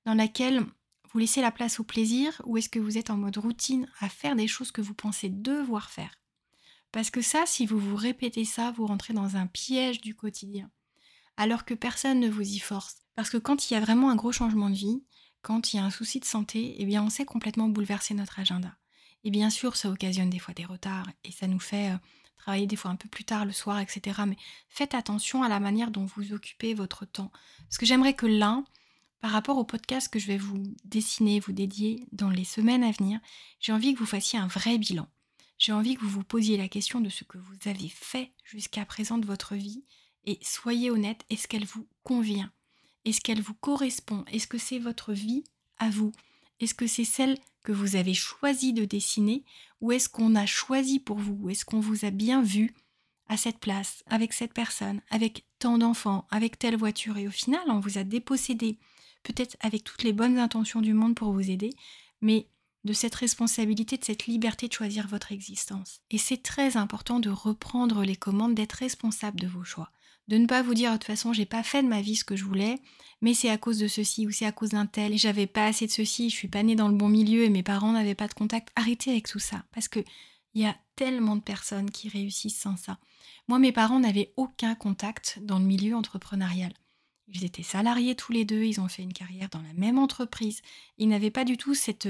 dans 0.06 0.13
laquelle 0.13 0.66
vous 1.12 1.20
laissez 1.20 1.42
la 1.42 1.52
place 1.52 1.80
au 1.80 1.84
plaisir 1.84 2.42
ou 2.46 2.58
est-ce 2.58 2.70
que 2.70 2.80
vous 2.80 2.98
êtes 2.98 3.10
en 3.10 3.18
mode 3.18 3.38
routine 3.38 3.88
à 4.00 4.10
faire 4.10 4.36
des 4.36 4.48
choses 4.48 4.72
que 4.72 4.82
vous 4.82 4.94
pensez 4.94 5.30
devoir 5.30 5.90
faire? 5.90 6.20
Parce 6.92 7.10
que 7.10 7.22
ça, 7.22 7.46
si 7.46 7.66
vous 7.66 7.80
vous 7.80 7.96
répétez 7.96 8.46
ça, 8.46 8.72
vous 8.72 8.86
rentrez 8.86 9.13
dans 9.13 9.36
un 9.36 9.48
piège 9.48 10.02
du 10.02 10.16
quotidien. 10.16 10.70
Alors 11.38 11.66
que 11.66 11.74
personne 11.74 12.20
ne 12.20 12.30
vous 12.30 12.48
y 12.48 12.60
force. 12.60 12.98
Parce 13.16 13.30
que 13.30 13.38
quand 13.38 13.70
il 13.70 13.74
y 13.74 13.78
a 13.78 13.80
vraiment 13.80 14.12
un 14.12 14.16
gros 14.16 14.32
changement 14.32 14.70
de 14.70 14.75
vie, 14.75 15.04
quand 15.42 15.74
il 15.74 15.78
y 15.78 15.80
a 15.80 15.86
un 15.86 15.90
souci 15.90 16.20
de 16.20 16.25
santé, 16.25 16.75
eh 16.78 16.86
bien 16.86 17.04
on 17.04 17.10
sait 17.10 17.25
complètement 17.25 17.68
bouleverser 17.68 18.13
notre 18.13 18.40
agenda. 18.40 18.78
Et 19.24 19.32
bien 19.32 19.50
sûr, 19.50 19.75
ça 19.75 19.90
occasionne 19.90 20.30
des 20.30 20.40
fois 20.40 20.54
des 20.54 20.66
retards 20.66 21.10
et 21.24 21.32
ça 21.32 21.48
nous 21.48 21.60
fait 21.60 21.92
euh, 21.92 21.98
travailler 22.43 22.67
des 22.67 22.75
fois 22.75 22.91
un 22.91 22.97
peu 22.97 23.07
plus 23.07 23.23
tard 23.23 23.45
le 23.45 23.53
soir, 23.53 23.79
etc. 23.79 24.21
Mais 24.27 24.35
faites 24.67 24.93
attention 24.93 25.43
à 25.43 25.50
la 25.50 25.62
manière 25.62 25.91
dont 25.91 26.05
vous 26.05 26.33
occupez 26.33 26.73
votre 26.73 27.05
temps. 27.05 27.31
Parce 27.63 27.77
que 27.77 27.85
j'aimerais 27.85 28.15
que 28.15 28.25
l'un, 28.25 28.65
par 29.21 29.31
rapport 29.31 29.57
au 29.57 29.63
podcast 29.63 30.12
que 30.12 30.19
je 30.19 30.27
vais 30.27 30.38
vous 30.38 30.62
dessiner, 30.83 31.39
vous 31.39 31.53
dédier 31.53 32.05
dans 32.12 32.29
les 32.29 32.43
semaines 32.43 32.83
à 32.83 32.91
venir, 32.91 33.21
j'ai 33.62 33.71
envie 33.71 33.93
que 33.93 34.00
vous 34.00 34.05
fassiez 34.05 34.38
un 34.38 34.47
vrai 34.47 34.77
bilan. 34.77 35.07
J'ai 35.57 35.71
envie 35.71 35.95
que 35.95 36.01
vous 36.01 36.09
vous 36.09 36.23
posiez 36.25 36.57
la 36.57 36.67
question 36.67 37.00
de 37.00 37.07
ce 37.07 37.23
que 37.23 37.38
vous 37.38 37.69
avez 37.69 37.88
fait 37.88 38.33
jusqu'à 38.43 38.83
présent 38.83 39.17
de 39.17 39.25
votre 39.25 39.55
vie 39.55 39.85
et 40.25 40.38
soyez 40.41 40.91
honnête, 40.91 41.23
est-ce 41.29 41.47
qu'elle 41.47 41.65
vous 41.65 41.88
convient? 42.03 42.51
Est-ce 43.05 43.21
qu'elle 43.21 43.41
vous 43.41 43.53
correspond? 43.53 44.25
Est-ce 44.31 44.47
que 44.47 44.57
c'est 44.57 44.79
votre 44.79 45.13
vie 45.13 45.45
à 45.77 45.89
vous? 45.89 46.12
Est-ce 46.59 46.73
que 46.73 46.88
c'est 46.88 47.05
celle 47.05 47.38
que 47.63 47.72
vous 47.72 47.96
avez 47.96 48.13
choisi 48.13 48.74
de 48.74 48.86
dessiner 48.86 49.43
ou 49.82 49.91
est-ce 49.91 50.10
qu'on 50.10 50.36
a 50.36 50.46
choisi 50.46 51.00
pour 51.00 51.17
vous 51.17 51.50
Est-ce 51.50 51.65
qu'on 51.65 51.79
vous 51.79 52.05
a 52.05 52.12
bien 52.12 52.41
vu 52.41 52.74
à 53.27 53.38
cette 53.38 53.60
place, 53.60 54.03
avec 54.08 54.34
cette 54.34 54.53
personne, 54.53 55.01
avec 55.10 55.46
tant 55.60 55.77
d'enfants, 55.77 56.27
avec 56.29 56.60
telle 56.60 56.77
voiture 56.77 57.17
et 57.17 57.27
au 57.27 57.32
final 57.32 57.63
on 57.67 57.79
vous 57.79 57.98
a 57.98 58.03
dépossédé 58.03 58.77
peut-être 59.24 59.58
avec 59.62 59.84
toutes 59.84 60.03
les 60.03 60.13
bonnes 60.13 60.38
intentions 60.38 60.82
du 60.82 60.93
monde 60.93 61.15
pour 61.15 61.32
vous 61.32 61.49
aider, 61.49 61.71
mais 62.21 62.47
de 62.84 62.93
cette 62.93 63.15
responsabilité, 63.15 63.97
de 63.97 64.04
cette 64.04 64.28
liberté 64.28 64.67
de 64.67 64.73
choisir 64.73 65.08
votre 65.08 65.32
existence. 65.32 66.02
Et 66.12 66.17
c'est 66.17 66.43
très 66.43 66.76
important 66.76 67.19
de 67.19 67.30
reprendre 67.30 68.04
les 68.04 68.17
commandes, 68.17 68.56
d'être 68.56 68.73
responsable 68.73 69.39
de 69.39 69.47
vos 69.47 69.63
choix. 69.63 69.89
De 70.27 70.38
ne 70.38 70.45
pas 70.45 70.62
vous 70.62 70.73
dire 70.73 70.91
de 70.91 70.97
toute 70.97 71.05
façon 71.05 71.33
j'ai 71.33 71.45
pas 71.45 71.63
fait 71.63 71.83
de 71.83 71.88
ma 71.88 72.01
vie 72.01 72.15
ce 72.15 72.23
que 72.23 72.36
je 72.36 72.45
voulais, 72.45 72.79
mais 73.21 73.33
c'est 73.33 73.49
à 73.49 73.57
cause 73.57 73.77
de 73.77 73.88
ceci 73.88 74.25
ou 74.25 74.31
c'est 74.31 74.45
à 74.45 74.51
cause 74.51 74.69
d'un 74.69 74.86
tel, 74.86 75.17
j'avais 75.17 75.47
pas 75.47 75.65
assez 75.65 75.86
de 75.86 75.91
ceci, 75.91 76.29
je 76.29 76.36
suis 76.36 76.47
pas 76.47 76.63
née 76.63 76.75
dans 76.75 76.88
le 76.88 76.95
bon 76.95 77.09
milieu 77.09 77.43
et 77.43 77.49
mes 77.49 77.63
parents 77.63 77.91
n'avaient 77.91 78.15
pas 78.15 78.27
de 78.27 78.33
contact. 78.33 78.69
Arrêtez 78.75 79.12
avec 79.12 79.27
tout 79.27 79.39
ça, 79.39 79.63
parce 79.71 79.88
que 79.88 79.99
il 80.53 80.62
y 80.62 80.65
a 80.65 80.75
tellement 80.95 81.36
de 81.36 81.41
personnes 81.41 81.89
qui 81.89 82.09
réussissent 82.09 82.59
sans 82.59 82.77
ça. 82.77 82.99
Moi, 83.47 83.59
mes 83.59 83.71
parents 83.71 83.99
n'avaient 83.99 84.33
aucun 84.38 84.75
contact 84.75 85.39
dans 85.41 85.59
le 85.59 85.65
milieu 85.65 85.95
entrepreneurial. 85.95 86.73
Ils 87.27 87.43
étaient 87.43 87.63
salariés 87.63 88.15
tous 88.15 88.31
les 88.31 88.45
deux, 88.45 88.63
ils 88.63 88.79
ont 88.79 88.88
fait 88.88 89.03
une 89.03 89.13
carrière 89.13 89.49
dans 89.49 89.62
la 89.62 89.73
même 89.73 89.97
entreprise. 89.97 90.62
Ils 90.97 91.07
n'avaient 91.07 91.31
pas 91.31 91.45
du 91.45 91.57
tout 91.57 91.73
cette 91.73 92.09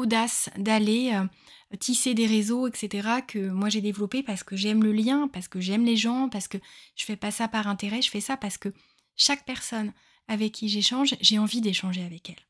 audace 0.00 0.50
d'aller 0.56 1.12
euh, 1.14 1.76
tisser 1.78 2.14
des 2.14 2.26
réseaux, 2.26 2.66
etc., 2.66 3.08
que 3.26 3.50
moi 3.50 3.68
j'ai 3.68 3.80
développé 3.80 4.22
parce 4.22 4.42
que 4.42 4.56
j'aime 4.56 4.82
le 4.82 4.92
lien, 4.92 5.28
parce 5.28 5.48
que 5.48 5.60
j'aime 5.60 5.84
les 5.84 5.96
gens, 5.96 6.28
parce 6.28 6.48
que 6.48 6.58
je 6.96 7.04
fais 7.04 7.16
pas 7.16 7.30
ça 7.30 7.48
par 7.48 7.68
intérêt, 7.68 8.02
je 8.02 8.10
fais 8.10 8.20
ça 8.20 8.36
parce 8.36 8.58
que 8.58 8.72
chaque 9.16 9.44
personne 9.44 9.92
avec 10.28 10.52
qui 10.52 10.68
j'échange, 10.68 11.14
j'ai 11.20 11.38
envie 11.38 11.60
d'échanger 11.60 12.02
avec 12.04 12.30
elle. 12.30 12.44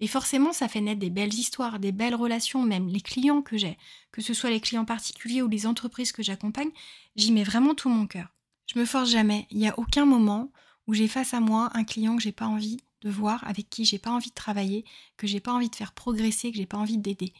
Et 0.00 0.06
forcément, 0.06 0.52
ça 0.52 0.68
fait 0.68 0.82
naître 0.82 1.00
des 1.00 1.10
belles 1.10 1.32
histoires, 1.32 1.78
des 1.78 1.92
belles 1.92 2.14
relations, 2.14 2.62
même 2.62 2.88
les 2.88 3.00
clients 3.00 3.40
que 3.40 3.56
j'ai, 3.56 3.78
que 4.12 4.20
ce 4.20 4.34
soit 4.34 4.50
les 4.50 4.60
clients 4.60 4.84
particuliers 4.84 5.40
ou 5.40 5.48
les 5.48 5.66
entreprises 5.66 6.12
que 6.12 6.22
j'accompagne, 6.22 6.70
j'y 7.16 7.32
mets 7.32 7.44
vraiment 7.44 7.74
tout 7.74 7.88
mon 7.88 8.06
cœur. 8.06 8.28
Je 8.66 8.78
me 8.78 8.84
force 8.84 9.10
jamais. 9.10 9.46
Il 9.50 9.58
n'y 9.58 9.68
a 9.68 9.78
aucun 9.78 10.04
moment 10.04 10.50
où 10.86 10.94
j'ai 10.94 11.08
face 11.08 11.32
à 11.32 11.40
moi 11.40 11.70
un 11.72 11.84
client 11.84 12.16
que 12.16 12.22
j'ai 12.22 12.32
pas 12.32 12.46
envie 12.46 12.78
de 13.02 13.10
voir, 13.10 13.46
avec 13.46 13.68
qui 13.68 13.84
j'ai 13.84 13.98
pas 13.98 14.10
envie 14.10 14.30
de 14.30 14.34
travailler, 14.34 14.84
que 15.16 15.26
j'ai 15.26 15.40
pas 15.40 15.52
envie 15.52 15.70
de 15.70 15.76
faire 15.76 15.92
progresser, 15.92 16.50
que 16.50 16.56
j'ai 16.56 16.66
pas 16.66 16.78
envie 16.78 16.98
d'aider. 16.98 17.32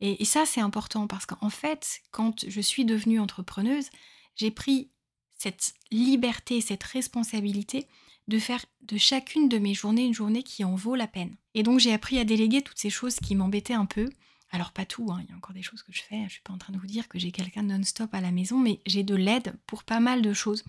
Et, 0.00 0.24
ça, 0.24 0.44
c'est 0.46 0.60
important 0.60 1.06
parce 1.06 1.26
qu'en 1.26 1.48
fait, 1.48 2.00
quand 2.10 2.44
je 2.48 2.60
suis 2.60 2.84
devenue 2.84 3.20
entrepreneuse, 3.20 3.88
j'ai 4.34 4.50
pris 4.50 4.90
cette 5.38 5.74
liberté, 5.92 6.60
cette 6.60 6.82
responsabilité 6.82 7.86
de 8.26 8.40
faire 8.40 8.64
de 8.82 8.96
chacune 8.96 9.48
de 9.48 9.58
mes 9.58 9.74
journées 9.74 10.04
une 10.04 10.14
journée 10.14 10.42
qui 10.42 10.64
en 10.64 10.74
vaut 10.74 10.96
la 10.96 11.06
peine. 11.06 11.36
Et 11.54 11.62
donc 11.62 11.78
j'ai 11.78 11.92
appris 11.92 12.18
à 12.18 12.24
déléguer 12.24 12.62
toutes 12.62 12.78
ces 12.78 12.90
choses 12.90 13.16
qui 13.16 13.34
m'embêtaient 13.36 13.74
un 13.74 13.86
peu. 13.86 14.08
Alors 14.54 14.72
pas 14.72 14.84
tout, 14.84 15.10
hein, 15.10 15.20
il 15.24 15.30
y 15.30 15.32
a 15.32 15.36
encore 15.36 15.54
des 15.54 15.62
choses 15.62 15.82
que 15.82 15.92
je 15.92 16.02
fais, 16.02 16.24
je 16.26 16.34
suis 16.34 16.42
pas 16.42 16.52
en 16.52 16.58
train 16.58 16.74
de 16.74 16.78
vous 16.78 16.86
dire 16.86 17.08
que 17.08 17.18
j'ai 17.18 17.32
quelqu'un 17.32 17.62
non-stop 17.62 18.12
à 18.12 18.20
la 18.20 18.30
maison, 18.30 18.58
mais 18.58 18.80
j'ai 18.84 19.02
de 19.02 19.14
l'aide 19.14 19.54
pour 19.66 19.82
pas 19.82 19.98
mal 19.98 20.20
de 20.20 20.34
choses. 20.34 20.62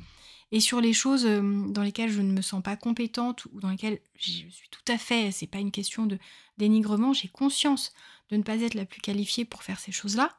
Et 0.53 0.61
sur 0.61 0.79
les 0.79 0.93
choses 0.93 1.25
euh, 1.25 1.67
dans 1.67 1.83
lesquelles 1.83 2.11
je 2.11 2.21
ne 2.21 2.31
me 2.31 2.41
sens 2.41 2.63
pas 2.63 2.77
compétente 2.77 3.45
ou 3.51 3.59
dans 3.59 3.69
lesquelles 3.69 3.99
je 4.15 4.47
suis 4.49 4.69
tout 4.71 4.85
à 4.87 4.97
fait, 4.97 5.31
c'est 5.31 5.47
pas 5.47 5.57
une 5.57 5.71
question 5.71 6.05
de 6.05 6.17
dénigrement, 6.57 7.11
j'ai 7.11 7.27
conscience 7.27 7.93
de 8.29 8.37
ne 8.37 8.43
pas 8.43 8.55
être 8.61 8.75
la 8.75 8.85
plus 8.85 9.01
qualifiée 9.01 9.43
pour 9.43 9.63
faire 9.63 9.79
ces 9.79 9.91
choses-là, 9.91 10.29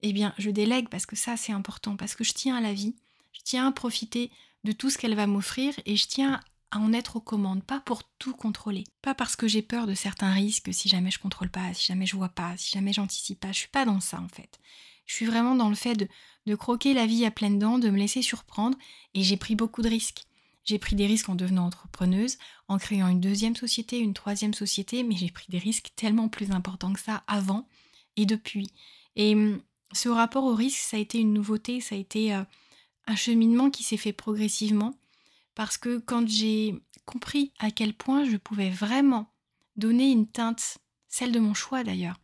eh 0.00 0.14
bien 0.14 0.32
je 0.38 0.50
délègue 0.50 0.88
parce 0.88 1.04
que 1.04 1.16
ça 1.16 1.36
c'est 1.36 1.52
important, 1.52 1.96
parce 1.96 2.14
que 2.14 2.24
je 2.24 2.32
tiens 2.32 2.56
à 2.56 2.60
la 2.60 2.72
vie, 2.72 2.94
je 3.32 3.40
tiens 3.44 3.68
à 3.68 3.72
profiter 3.72 4.30
de 4.64 4.72
tout 4.72 4.88
ce 4.88 4.96
qu'elle 4.96 5.14
va 5.14 5.26
m'offrir 5.26 5.74
et 5.84 5.96
je 5.96 6.06
tiens 6.06 6.40
à 6.70 6.78
en 6.78 6.92
être 6.92 7.16
aux 7.16 7.20
commandes, 7.20 7.64
pas 7.64 7.80
pour 7.80 8.02
tout 8.18 8.34
contrôler. 8.34 8.84
Pas 9.02 9.14
parce 9.14 9.36
que 9.36 9.48
j'ai 9.48 9.62
peur 9.62 9.86
de 9.86 9.94
certains 9.94 10.32
risques 10.32 10.72
si 10.72 10.88
jamais 10.88 11.10
je 11.10 11.18
contrôle 11.18 11.50
pas, 11.50 11.72
si 11.74 11.86
jamais 11.86 12.06
je 12.06 12.16
vois 12.16 12.28
pas, 12.28 12.56
si 12.56 12.70
jamais 12.70 12.92
j'anticipe 12.92 13.40
pas. 13.40 13.52
Je 13.52 13.58
suis 13.58 13.68
pas 13.68 13.84
dans 13.84 14.00
ça 14.00 14.20
en 14.20 14.28
fait. 14.28 14.58
Je 15.06 15.14
suis 15.14 15.26
vraiment 15.26 15.54
dans 15.54 15.70
le 15.70 15.74
fait 15.74 15.94
de, 15.94 16.08
de 16.46 16.54
croquer 16.54 16.92
la 16.94 17.06
vie 17.06 17.24
à 17.24 17.30
pleines 17.30 17.58
dents, 17.58 17.78
de 17.78 17.88
me 17.88 17.98
laisser 17.98 18.20
surprendre, 18.20 18.76
et 19.14 19.22
j'ai 19.22 19.36
pris 19.38 19.54
beaucoup 19.54 19.82
de 19.82 19.88
risques. 19.88 20.24
J'ai 20.64 20.78
pris 20.78 20.96
des 20.96 21.06
risques 21.06 21.30
en 21.30 21.34
devenant 21.34 21.64
entrepreneuse, 21.64 22.36
en 22.68 22.76
créant 22.76 23.08
une 23.08 23.20
deuxième 23.20 23.56
société, 23.56 23.98
une 23.98 24.12
troisième 24.12 24.52
société, 24.52 25.02
mais 25.02 25.16
j'ai 25.16 25.30
pris 25.30 25.46
des 25.48 25.58
risques 25.58 25.92
tellement 25.96 26.28
plus 26.28 26.50
importants 26.50 26.92
que 26.92 27.00
ça 27.00 27.24
avant 27.26 27.66
et 28.16 28.26
depuis. 28.26 28.70
Et 29.16 29.34
hum, 29.34 29.62
ce 29.92 30.10
rapport 30.10 30.44
au 30.44 30.54
risque, 30.54 30.78
ça 30.80 30.98
a 30.98 31.00
été 31.00 31.18
une 31.18 31.32
nouveauté, 31.32 31.80
ça 31.80 31.94
a 31.94 31.98
été 31.98 32.34
euh, 32.34 32.44
un 33.06 33.16
cheminement 33.16 33.70
qui 33.70 33.82
s'est 33.82 33.96
fait 33.96 34.12
progressivement, 34.12 34.94
parce 35.58 35.76
que 35.76 35.98
quand 35.98 36.28
j'ai 36.28 36.80
compris 37.04 37.52
à 37.58 37.72
quel 37.72 37.92
point 37.92 38.24
je 38.24 38.36
pouvais 38.36 38.70
vraiment 38.70 39.34
donner 39.74 40.12
une 40.12 40.28
teinte, 40.28 40.78
celle 41.08 41.32
de 41.32 41.40
mon 41.40 41.52
choix 41.52 41.82
d'ailleurs, 41.82 42.20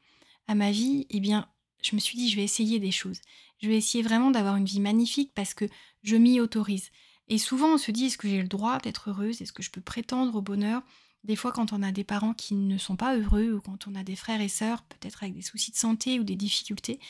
à 0.47 0.55
ma 0.55 0.71
vie, 0.71 1.09
eh 1.11 1.19
bien, 1.19 1.49
je 1.83 1.97
me 1.97 2.01
suis 2.01 2.17
dit, 2.17 2.31
je 2.31 2.37
vais 2.37 2.45
essayer 2.45 2.79
des 2.79 2.93
choses. 2.93 3.21
Je 3.61 3.67
vais 3.67 3.77
essayer 3.77 4.05
vraiment 4.05 4.31
d'avoir 4.31 4.55
une 4.55 4.67
vie 4.67 4.79
magnifique 4.79 5.33
parce 5.35 5.53
que 5.53 5.65
je 6.05 6.15
m'y 6.15 6.39
autorise. 6.39 6.93
Et 7.27 7.39
souvent, 7.39 7.75
on 7.75 7.79
se 7.79 7.91
dit, 7.91 8.05
est-ce 8.05 8.19
que 8.19 8.29
j'ai 8.29 8.41
le 8.41 8.47
droit 8.47 8.79
d'être 8.79 9.11
heureuse? 9.11 9.43
Est-ce 9.43 9.53
que 9.53 9.65
je 9.65 9.73
peux 9.73 9.81
prétendre 9.81 10.37
au 10.37 10.41
bonheur? 10.41 10.83
Des 11.25 11.35
fois, 11.35 11.51
quand 11.51 11.73
on 11.73 11.83
a 11.83 11.91
des 11.91 12.05
parents 12.05 12.35
qui 12.35 12.55
ne 12.55 12.79
sont 12.79 12.95
pas 12.95 13.17
heureux 13.17 13.55
ou 13.55 13.61
quand 13.61 13.89
on 13.89 13.97
a 13.97 14.05
des 14.05 14.15
frères 14.15 14.43
et 14.43 14.49
sœurs, 14.49 14.85
peut-être 14.85 15.25
avec 15.25 15.35
des 15.35 15.43
soucis 15.43 15.73
de 15.73 15.77
santé 15.77 16.21
ou 16.21 16.23
des 16.23 16.37
difficultés, 16.37 17.01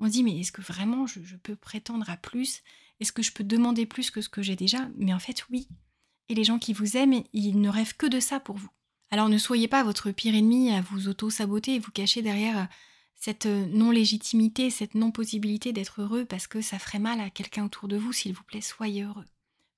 on 0.00 0.06
se 0.06 0.12
dit, 0.12 0.22
mais 0.22 0.40
est-ce 0.40 0.52
que 0.52 0.62
vraiment 0.62 1.06
je, 1.06 1.22
je 1.22 1.36
peux 1.36 1.56
prétendre 1.56 2.08
à 2.08 2.16
plus? 2.16 2.62
Est-ce 3.00 3.12
que 3.12 3.22
je 3.22 3.32
peux 3.32 3.44
demander 3.44 3.86
plus 3.86 4.10
que 4.10 4.20
ce 4.20 4.28
que 4.28 4.42
j'ai 4.42 4.56
déjà? 4.56 4.88
Mais 4.96 5.12
en 5.12 5.18
fait, 5.18 5.44
oui. 5.50 5.68
Et 6.28 6.34
les 6.34 6.44
gens 6.44 6.58
qui 6.58 6.72
vous 6.72 6.96
aiment, 6.96 7.22
ils 7.32 7.60
ne 7.60 7.68
rêvent 7.68 7.96
que 7.96 8.06
de 8.06 8.20
ça 8.20 8.40
pour 8.40 8.56
vous. 8.56 8.70
Alors 9.10 9.28
ne 9.28 9.38
soyez 9.38 9.68
pas 9.68 9.84
votre 9.84 10.10
pire 10.10 10.34
ennemi 10.34 10.72
à 10.72 10.80
vous 10.80 11.08
auto-saboter 11.08 11.74
et 11.74 11.78
vous 11.78 11.92
cacher 11.92 12.22
derrière 12.22 12.68
cette 13.14 13.46
euh, 13.46 13.66
non-légitimité, 13.66 14.70
cette 14.70 14.94
non-possibilité 14.94 15.72
d'être 15.72 16.02
heureux 16.02 16.24
parce 16.24 16.46
que 16.46 16.60
ça 16.60 16.78
ferait 16.78 16.98
mal 16.98 17.20
à 17.20 17.30
quelqu'un 17.30 17.64
autour 17.64 17.88
de 17.88 17.96
vous, 17.96 18.12
s'il 18.12 18.34
vous 18.34 18.42
plaît, 18.42 18.60
soyez 18.60 19.02
heureux. 19.02 19.24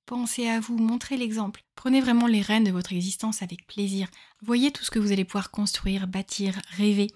Pensez 0.07 0.49
à 0.49 0.61
vous, 0.61 0.79
montrez 0.79 1.17
l'exemple. 1.17 1.63
Prenez 1.75 2.01
vraiment 2.01 2.29
les 2.29 2.41
rênes 2.41 2.65
de 2.65 2.71
votre 2.71 2.93
existence 2.93 3.43
avec 3.43 3.67
plaisir. 3.67 4.09
Voyez 4.41 4.71
tout 4.71 4.85
ce 4.85 4.91
que 4.91 5.01
vous 5.01 5.13
allez 5.13 5.25
pouvoir 5.25 5.51
construire, 5.51 6.07
bâtir, 6.07 6.61
rêver. 6.77 7.09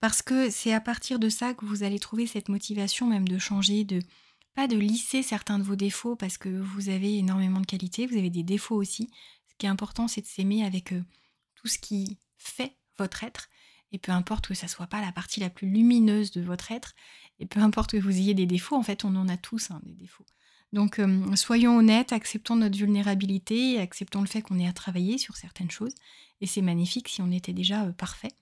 Parce 0.00 0.22
que 0.22 0.50
c'est 0.50 0.72
à 0.72 0.80
partir 0.80 1.18
de 1.18 1.28
ça 1.28 1.54
que 1.54 1.64
vous 1.64 1.82
allez 1.82 1.98
trouver 1.98 2.26
cette 2.26 2.48
motivation 2.48 3.06
même 3.06 3.26
de 3.26 3.38
changer, 3.38 3.84
de 3.84 3.98
de 4.66 4.78
lisser 4.78 5.22
certains 5.22 5.58
de 5.58 5.64
vos 5.64 5.76
défauts 5.76 6.16
parce 6.16 6.38
que 6.38 6.48
vous 6.48 6.88
avez 6.88 7.18
énormément 7.18 7.60
de 7.60 7.66
qualités, 7.66 8.06
vous 8.06 8.16
avez 8.16 8.30
des 8.30 8.42
défauts 8.42 8.76
aussi. 8.76 9.10
Ce 9.48 9.54
qui 9.58 9.66
est 9.66 9.68
important, 9.68 10.08
c'est 10.08 10.22
de 10.22 10.26
s'aimer 10.26 10.64
avec 10.64 10.92
euh, 10.92 11.04
tout 11.54 11.68
ce 11.68 11.78
qui 11.78 12.18
fait 12.38 12.74
votre 12.98 13.22
être. 13.22 13.50
Et 13.92 13.98
peu 13.98 14.12
importe 14.12 14.48
que 14.48 14.54
ça 14.54 14.66
soit 14.66 14.86
pas 14.86 15.02
la 15.02 15.12
partie 15.12 15.40
la 15.40 15.50
plus 15.50 15.68
lumineuse 15.68 16.30
de 16.30 16.40
votre 16.40 16.72
être, 16.72 16.94
et 17.38 17.46
peu 17.46 17.60
importe 17.60 17.92
que 17.92 17.96
vous 17.98 18.16
ayez 18.16 18.34
des 18.34 18.46
défauts, 18.46 18.76
en 18.76 18.82
fait, 18.82 19.04
on 19.04 19.14
en 19.14 19.28
a 19.28 19.36
tous 19.36 19.70
hein, 19.70 19.80
des 19.84 19.94
défauts. 19.94 20.24
Donc, 20.72 20.98
euh, 20.98 21.36
soyons 21.36 21.76
honnêtes, 21.76 22.12
acceptons 22.12 22.56
notre 22.56 22.76
vulnérabilité, 22.76 23.78
acceptons 23.78 24.22
le 24.22 24.26
fait 24.26 24.42
qu'on 24.42 24.58
ait 24.58 24.66
à 24.66 24.72
travailler 24.72 25.18
sur 25.18 25.36
certaines 25.36 25.70
choses. 25.70 25.94
Et 26.40 26.46
c'est 26.46 26.62
magnifique 26.62 27.08
si 27.08 27.22
on 27.22 27.30
était 27.30 27.52
déjà 27.52 27.84
euh, 27.84 27.92
parfait. 27.92 28.32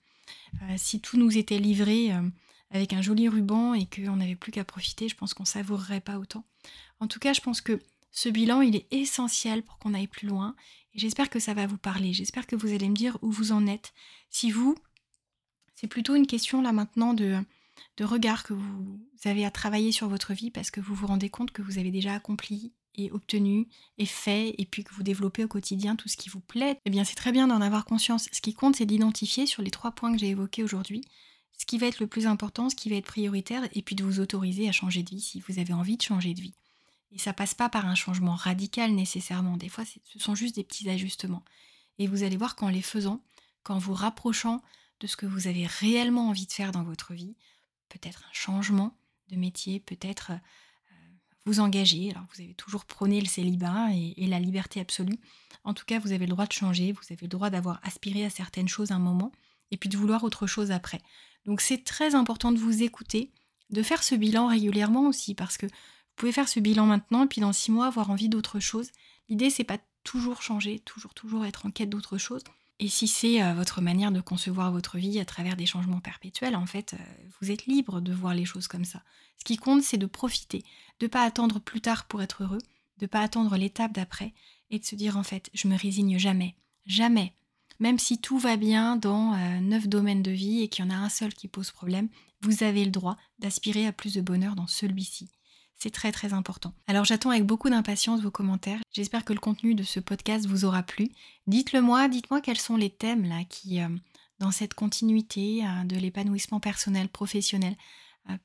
si 0.77 1.01
tout 1.01 1.17
nous 1.17 1.37
était 1.37 1.59
livré 1.59 2.11
avec 2.71 2.93
un 2.93 3.01
joli 3.01 3.29
ruban 3.29 3.73
et 3.73 3.85
qu'on 3.85 4.17
n'avait 4.17 4.35
plus 4.35 4.51
qu'à 4.51 4.65
profiter, 4.65 5.07
je 5.07 5.15
pense 5.15 5.33
qu'on 5.33 5.45
savourerait 5.45 6.01
pas 6.01 6.17
autant. 6.19 6.45
En 6.99 7.07
tout 7.07 7.19
cas, 7.19 7.33
je 7.33 7.41
pense 7.41 7.61
que 7.61 7.79
ce 8.11 8.29
bilan, 8.29 8.61
il 8.61 8.75
est 8.75 8.87
essentiel 8.91 9.61
pour 9.63 9.77
qu'on 9.77 9.93
aille 9.93 10.07
plus 10.07 10.27
loin. 10.27 10.55
Et 10.93 10.99
j'espère 10.99 11.29
que 11.29 11.39
ça 11.39 11.53
va 11.53 11.67
vous 11.67 11.77
parler. 11.77 12.13
J'espère 12.13 12.47
que 12.47 12.55
vous 12.55 12.73
allez 12.73 12.87
me 12.87 12.95
dire 12.95 13.17
où 13.21 13.29
vous 13.29 13.51
en 13.51 13.67
êtes. 13.67 13.93
Si 14.29 14.51
vous, 14.51 14.75
c'est 15.75 15.87
plutôt 15.87 16.15
une 16.15 16.25
question 16.25 16.61
là 16.61 16.71
maintenant 16.71 17.13
de, 17.13 17.37
de 17.97 18.05
regard 18.05 18.43
que 18.43 18.53
vous 18.53 18.99
avez 19.25 19.45
à 19.45 19.51
travailler 19.51 19.91
sur 19.91 20.07
votre 20.07 20.33
vie 20.33 20.49
parce 20.49 20.71
que 20.71 20.79
vous 20.79 20.95
vous 20.95 21.07
rendez 21.07 21.29
compte 21.29 21.51
que 21.51 21.61
vous 21.61 21.77
avez 21.77 21.91
déjà 21.91 22.13
accompli 22.13 22.73
et 22.97 23.11
obtenu 23.11 23.67
et 23.97 24.05
fait 24.05 24.55
et 24.57 24.65
puis 24.65 24.85
que 24.85 24.93
vous 24.93 25.03
développez 25.03 25.43
au 25.43 25.49
quotidien 25.49 25.97
tout 25.97 26.07
ce 26.07 26.15
qui 26.15 26.29
vous 26.29 26.39
plaît, 26.39 26.79
eh 26.85 26.89
bien 26.89 27.03
c'est 27.03 27.15
très 27.15 27.33
bien 27.33 27.47
d'en 27.47 27.59
avoir 27.59 27.83
conscience. 27.83 28.29
Ce 28.31 28.39
qui 28.39 28.53
compte, 28.53 28.77
c'est 28.77 28.85
d'identifier 28.85 29.45
sur 29.45 29.61
les 29.61 29.71
trois 29.71 29.91
points 29.91 30.13
que 30.13 30.19
j'ai 30.19 30.29
évoqués 30.29 30.63
aujourd'hui 30.63 31.03
ce 31.57 31.65
qui 31.65 31.77
va 31.77 31.87
être 31.87 31.99
le 31.99 32.07
plus 32.07 32.27
important, 32.27 32.69
ce 32.69 32.75
qui 32.75 32.89
va 32.89 32.95
être 32.95 33.05
prioritaire, 33.05 33.67
et 33.73 33.81
puis 33.81 33.95
de 33.95 34.03
vous 34.03 34.19
autoriser 34.19 34.67
à 34.67 34.71
changer 34.71 35.03
de 35.03 35.09
vie 35.09 35.21
si 35.21 35.39
vous 35.39 35.59
avez 35.59 35.73
envie 35.73 35.97
de 35.97 36.01
changer 36.01 36.33
de 36.33 36.41
vie. 36.41 36.55
Et 37.11 37.17
ça 37.17 37.33
passe 37.33 37.53
pas 37.53 37.69
par 37.69 37.85
un 37.85 37.95
changement 37.95 38.35
radical 38.35 38.91
nécessairement. 38.91 39.55
Des 39.55 39.69
fois, 39.69 39.85
ce 39.85 40.19
sont 40.19 40.35
juste 40.35 40.55
des 40.55 40.63
petits 40.63 40.89
ajustements. 40.89 41.43
Et 41.97 42.07
vous 42.07 42.23
allez 42.23 42.35
voir 42.35 42.55
qu'en 42.55 42.67
les 42.67 42.81
faisant, 42.81 43.23
qu'en 43.63 43.77
vous 43.77 43.93
rapprochant 43.93 44.61
de 44.99 45.07
ce 45.07 45.15
que 45.15 45.25
vous 45.25 45.47
avez 45.47 45.65
réellement 45.65 46.29
envie 46.29 46.45
de 46.45 46.51
faire 46.51 46.73
dans 46.73 46.83
votre 46.83 47.13
vie, 47.13 47.35
peut-être 47.89 48.23
un 48.29 48.33
changement 48.33 48.97
de 49.29 49.37
métier, 49.37 49.79
peut-être 49.79 50.31
euh, 50.31 50.95
vous 51.45 51.61
engager. 51.61 52.11
Alors 52.11 52.25
vous 52.33 52.41
avez 52.41 52.53
toujours 52.53 52.85
prôné 52.85 53.21
le 53.21 53.27
célibat 53.27 53.87
et, 53.93 54.27
la 54.27 54.39
liberté 54.39 54.81
absolue. 54.81 55.17
En 55.63 55.73
tout 55.73 55.85
cas, 55.85 55.99
vous 55.99 56.11
avez 56.11 56.25
le 56.25 56.31
droit 56.31 56.45
de 56.45 56.53
changer, 56.53 56.91
vous 56.91 57.01
avez 57.09 57.21
le 57.21 57.27
droit 57.27 57.49
d'avoir 57.49 57.79
aspiré 57.83 58.25
à 58.25 58.29
certaines 58.29 58.67
choses 58.67 58.91
un 58.91 58.99
moment 58.99 59.31
et 59.75 59.77
puis 59.77 59.89
de 59.89 59.97
vouloir 59.97 60.23
autre 60.23 60.47
chose 60.47 60.71
après. 60.71 61.01
Donc 61.45 61.59
c'est 61.59 61.83
très 61.83 62.15
important 62.15 62.53
de 62.53 62.57
vous 62.57 62.81
écouter, 62.81 63.33
de 63.71 63.83
faire 63.83 64.03
ce 64.03 64.15
bilan 64.15 64.47
régulièrement 64.47 65.07
aussi, 65.07 65.35
parce 65.35 65.57
que 65.57 65.65
vous 65.65 66.15
pouvez 66.15 66.31
faire 66.31 66.47
ce 66.47 66.61
bilan 66.61 66.85
maintenant 66.85 67.25
et 67.25 67.27
puis 67.27 67.41
dans 67.41 67.51
six 67.51 67.71
mois 67.71 67.87
avoir 67.87 68.09
envie 68.09 68.29
d'autre 68.29 68.61
chose. 68.61 68.89
L'idée 69.27 69.49
c'est 69.49 69.65
pas 69.65 69.77
toujours 70.05 70.41
changer, 70.41 70.79
toujours 70.79 71.13
toujours 71.13 71.45
être 71.45 71.65
en 71.65 71.71
quête 71.71 71.89
d'autre 71.89 72.17
chose. 72.17 72.41
Et 72.79 72.87
si 72.87 73.09
c'est 73.09 73.43
euh, 73.43 73.53
votre 73.53 73.81
manière 73.81 74.13
de 74.13 74.21
concevoir 74.21 74.71
votre 74.71 74.97
vie 74.97 75.19
à 75.19 75.25
travers 75.25 75.57
des 75.57 75.65
changements 75.65 75.99
perpétuels, 75.99 76.55
en 76.55 76.65
fait, 76.65 76.93
euh, 76.93 76.97
vous 77.41 77.51
êtes 77.51 77.65
libre 77.65 77.99
de 77.99 78.13
voir 78.13 78.33
les 78.33 78.45
choses 78.45 78.67
comme 78.67 78.85
ça. 78.85 79.01
Ce 79.37 79.43
qui 79.43 79.57
compte, 79.57 79.83
c'est 79.83 79.97
de 79.97 80.05
profiter, 80.05 80.63
de 81.01 81.07
pas 81.07 81.23
attendre 81.23 81.59
plus 81.59 81.81
tard 81.81 82.05
pour 82.05 82.21
être 82.21 82.43
heureux, 82.43 82.61
de 82.97 83.07
pas 83.07 83.21
attendre 83.21 83.57
l'étape 83.57 83.93
d'après 83.93 84.33
et 84.71 84.79
de 84.79 84.85
se 84.85 84.95
dire 84.95 85.17
en 85.17 85.23
fait, 85.23 85.49
je 85.53 85.67
me 85.67 85.77
résigne 85.77 86.17
jamais, 86.17 86.55
jamais 86.85 87.33
même 87.79 87.99
si 87.99 88.19
tout 88.19 88.37
va 88.37 88.57
bien 88.57 88.95
dans 88.95 89.33
euh, 89.33 89.59
neuf 89.59 89.87
domaines 89.87 90.23
de 90.23 90.31
vie 90.31 90.61
et 90.61 90.67
qu'il 90.67 90.85
y 90.85 90.87
en 90.87 90.91
a 90.91 90.97
un 90.97 91.09
seul 91.09 91.33
qui 91.33 91.47
pose 91.47 91.71
problème, 91.71 92.09
vous 92.41 92.63
avez 92.63 92.85
le 92.85 92.91
droit 92.91 93.17
d'aspirer 93.39 93.87
à 93.87 93.91
plus 93.91 94.13
de 94.13 94.21
bonheur 94.21 94.55
dans 94.55 94.67
celui-ci. 94.67 95.29
C'est 95.77 95.91
très 95.91 96.11
très 96.11 96.33
important. 96.33 96.73
Alors 96.87 97.03
j'attends 97.03 97.31
avec 97.31 97.45
beaucoup 97.45 97.69
d'impatience 97.69 98.21
vos 98.21 98.31
commentaires. 98.31 98.79
J'espère 98.93 99.25
que 99.25 99.33
le 99.33 99.39
contenu 99.39 99.75
de 99.75 99.83
ce 99.83 99.99
podcast 99.99 100.45
vous 100.45 100.63
aura 100.63 100.83
plu. 100.83 101.11
Dites-le 101.47 101.81
moi, 101.81 102.07
dites-moi 102.07 102.39
quels 102.39 102.59
sont 102.59 102.77
les 102.77 102.89
thèmes 102.89 103.25
là 103.25 103.43
qui, 103.49 103.81
euh, 103.81 103.89
dans 104.39 104.51
cette 104.51 104.73
continuité 104.73 105.65
euh, 105.65 105.83
de 105.83 105.97
l'épanouissement 105.97 106.59
personnel, 106.59 107.09
professionnel, 107.09 107.75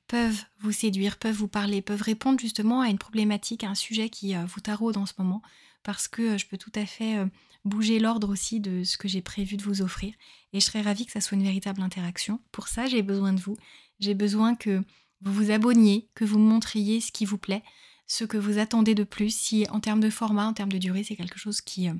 peuvent 0.08 0.44
vous 0.58 0.72
séduire, 0.72 1.16
peuvent 1.16 1.34
vous 1.34 1.48
parler, 1.48 1.80
peuvent 1.80 2.02
répondre 2.02 2.38
justement 2.38 2.82
à 2.82 2.90
une 2.90 2.98
problématique, 2.98 3.64
à 3.64 3.70
un 3.70 3.74
sujet 3.74 4.10
qui 4.10 4.34
vous 4.34 4.60
taraude 4.60 4.98
en 4.98 5.06
ce 5.06 5.14
moment 5.16 5.40
parce 5.82 6.06
que 6.06 6.36
je 6.36 6.46
peux 6.46 6.58
tout 6.58 6.72
à 6.74 6.84
fait 6.84 7.16
bouger 7.64 7.98
l'ordre 7.98 8.28
aussi 8.28 8.60
de 8.60 8.84
ce 8.84 8.96
que 8.96 9.08
j'ai 9.08 9.22
prévu 9.22 9.56
de 9.56 9.62
vous 9.62 9.82
offrir. 9.82 10.14
Et 10.52 10.60
je 10.60 10.64
serais 10.64 10.82
ravie 10.82 11.06
que 11.06 11.12
ça 11.12 11.20
soit 11.20 11.36
une 11.36 11.44
véritable 11.44 11.82
interaction. 11.82 12.40
Pour 12.52 12.68
ça, 12.68 12.86
j'ai 12.86 13.02
besoin 13.02 13.32
de 13.32 13.40
vous. 13.40 13.56
J'ai 13.98 14.14
besoin 14.14 14.54
que 14.54 14.82
vous 15.20 15.32
vous 15.32 15.50
abonniez, 15.50 16.08
que 16.14 16.24
vous 16.24 16.38
montriez 16.38 17.00
ce 17.00 17.12
qui 17.12 17.24
vous 17.24 17.38
plaît, 17.38 17.62
ce 18.06 18.24
que 18.24 18.38
vous 18.38 18.58
attendez 18.58 18.94
de 18.94 19.04
plus, 19.04 19.34
si 19.34 19.66
en 19.70 19.80
termes 19.80 20.00
de 20.00 20.10
format, 20.10 20.46
en 20.46 20.52
termes 20.52 20.72
de 20.72 20.78
durée, 20.78 21.04
c'est 21.04 21.16
quelque 21.16 21.38
chose 21.38 21.60
qui, 21.60 21.88
euh, 21.88 21.94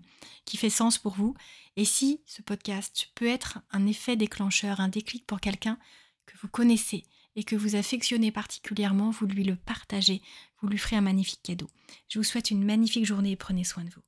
qui 0.44 0.56
fait 0.56 0.70
sens 0.70 0.98
pour 0.98 1.14
vous. 1.14 1.34
Et 1.76 1.84
si 1.84 2.20
ce 2.26 2.42
podcast 2.42 3.10
peut 3.14 3.28
être 3.28 3.60
un 3.70 3.86
effet 3.86 4.16
déclencheur, 4.16 4.80
un 4.80 4.88
déclic 4.88 5.26
pour 5.26 5.40
quelqu'un 5.40 5.78
que 6.26 6.36
vous 6.40 6.48
connaissez, 6.48 7.04
et 7.36 7.44
que 7.44 7.56
vous 7.56 7.76
affectionnez 7.76 8.32
particulièrement, 8.32 9.10
vous 9.10 9.26
lui 9.26 9.44
le 9.44 9.56
partagez, 9.56 10.22
vous 10.60 10.68
lui 10.68 10.78
ferez 10.78 10.96
un 10.96 11.00
magnifique 11.00 11.42
cadeau. 11.42 11.68
Je 12.08 12.18
vous 12.18 12.24
souhaite 12.24 12.50
une 12.50 12.64
magnifique 12.64 13.06
journée 13.06 13.32
et 13.32 13.36
prenez 13.36 13.64
soin 13.64 13.84
de 13.84 13.90
vous. 13.90 14.02